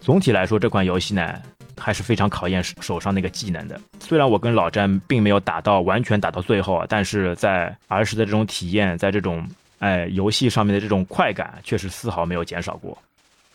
[0.00, 1.34] 总体来说，这款游戏呢
[1.76, 3.80] 还是非常考验手手上那个技能的。
[3.98, 9.44] 虽然我跟老詹并没有打到完全打到最后啊，但是在儿时的这种体验，在这种
[9.80, 12.96] 哎游戏上面的这种快感，确实丝毫没有减少过。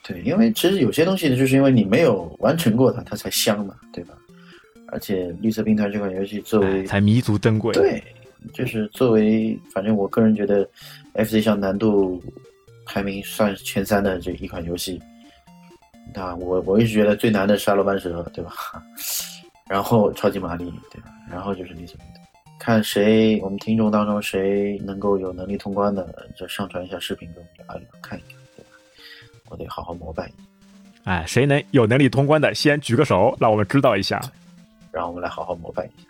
[0.04, 4.14] 对，因为其实有些东西呢，就是因为你没有完成过它，它才香嘛，对吧？
[4.88, 7.74] 而且绿色兵团这款游戏作为哎才弥足珍贵。
[7.74, 8.02] 对，
[8.54, 10.68] 就是作为，反正我个人觉得
[11.14, 12.22] ，FC 上难度
[12.86, 15.02] 排名算是前三的这一款游戏。
[16.14, 18.54] 那我我一直觉得最难的是阿罗班蛇，对吧？
[19.70, 21.10] 然后超级玛丽，对吧？
[21.30, 22.28] 然后就是绿色兵团。
[22.58, 28.70] 看谁，我们听众当中谁能够有能力通关的，就上传一下视频给我们聊一聊，看一看，对吧？
[29.50, 30.36] 我得好好膜拜一下，
[31.04, 34.22] 哎，谁能有能力通关的，先举个手，让我们知道一下。
[34.98, 36.08] 让我们来好好模仿一下。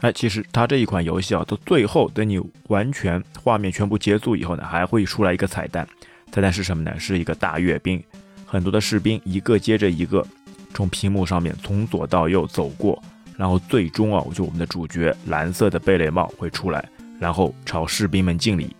[0.00, 5.88] 哎，其实它这一款游戏啊，到最后等你完全画面全部结束以后呢，还会出来一个彩蛋。
[6.30, 6.94] 彩蛋是什么呢？
[7.00, 8.00] 是一个大阅兵，
[8.46, 10.24] 很多的士兵一个接着一个
[10.72, 13.02] 从屏幕上面从左到右走过，
[13.36, 18.76] 然后最终啊，就我们的主角蓝色的贝雷帽会出来，然后朝士兵们敬礼，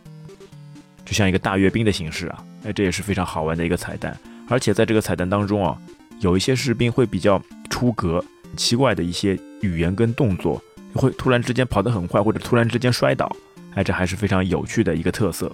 [1.04, 2.44] 就像一个大阅兵的形式啊。
[2.64, 4.16] 哎，这也是非常好玩的一个彩蛋。
[4.48, 5.76] 而且在这个彩蛋当中啊，
[6.20, 8.24] 有一些士兵会比较出格，
[8.56, 10.62] 奇怪的一些语言跟动作。
[10.94, 13.30] 会突然之间跑得很快，或者突然之间摔倒，
[13.74, 15.52] 哎，这还是非常有趣的一个特色。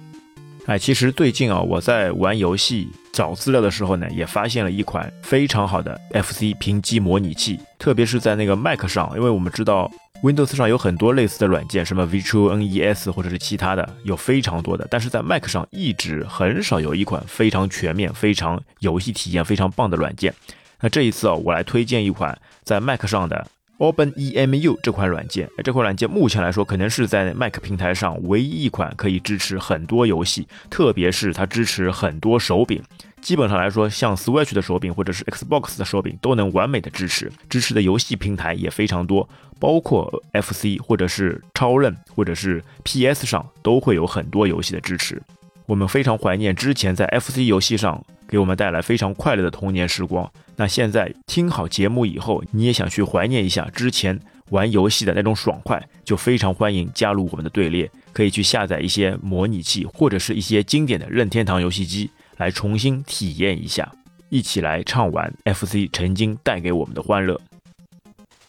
[0.65, 9.91] 哎，其实最近啊，我在玩游戏找资料的时候呢，也发现了一款非常好的 FC 屏机模拟器，特别是在那个 Mac 上，因为我们知道
[10.23, 20.33] Windows 上有很多类似的软件，什么 Virtual NES 或者是其他的，有非常多的，但是在 Mac 上一直很少有一款非常全面、非常游戏体验非常棒的软件。
[20.79, 23.47] 那这一次啊，我来推荐一款在 Mac 上的
[23.77, 32.81] OpenEMU 这款软件，这款软件目前来说可能是在 Mac 平台上唯一一款可以支持很多游戏，特别是它支持很多手柄。
[33.21, 39.27] 基本上来说，像 Switch 的手柄或者是 Xbox 的手柄都能完美的支持，支持的游戏平台也非常多，
[39.59, 45.21] 包括 FC 或者是超任或者是 PS 上都会有很多游戏的支持。
[45.65, 50.29] 我们非常怀念之前在 FC 游戏上给我们带来非常快乐的童年时光。
[50.55, 54.19] 那现在听好节目以后，你也想去怀念一下之前
[54.51, 62.09] 玩游戏的那种爽快，就非常欢迎加入我们的队列，可以去下载一些模拟器或者是一些经典的任天堂游戏机。
[62.37, 63.89] 来重新体验一下，
[64.27, 67.39] 一起来畅玩 FC 曾经带给我们的欢乐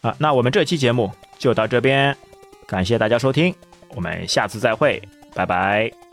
[0.01, 0.13] 啊！
[0.19, 1.09] 那我们这期节目
[1.39, 2.13] 就到这边，
[2.67, 3.55] 感谢大家收听，
[3.95, 5.01] 我们下次再会，
[5.33, 6.06] 拜拜。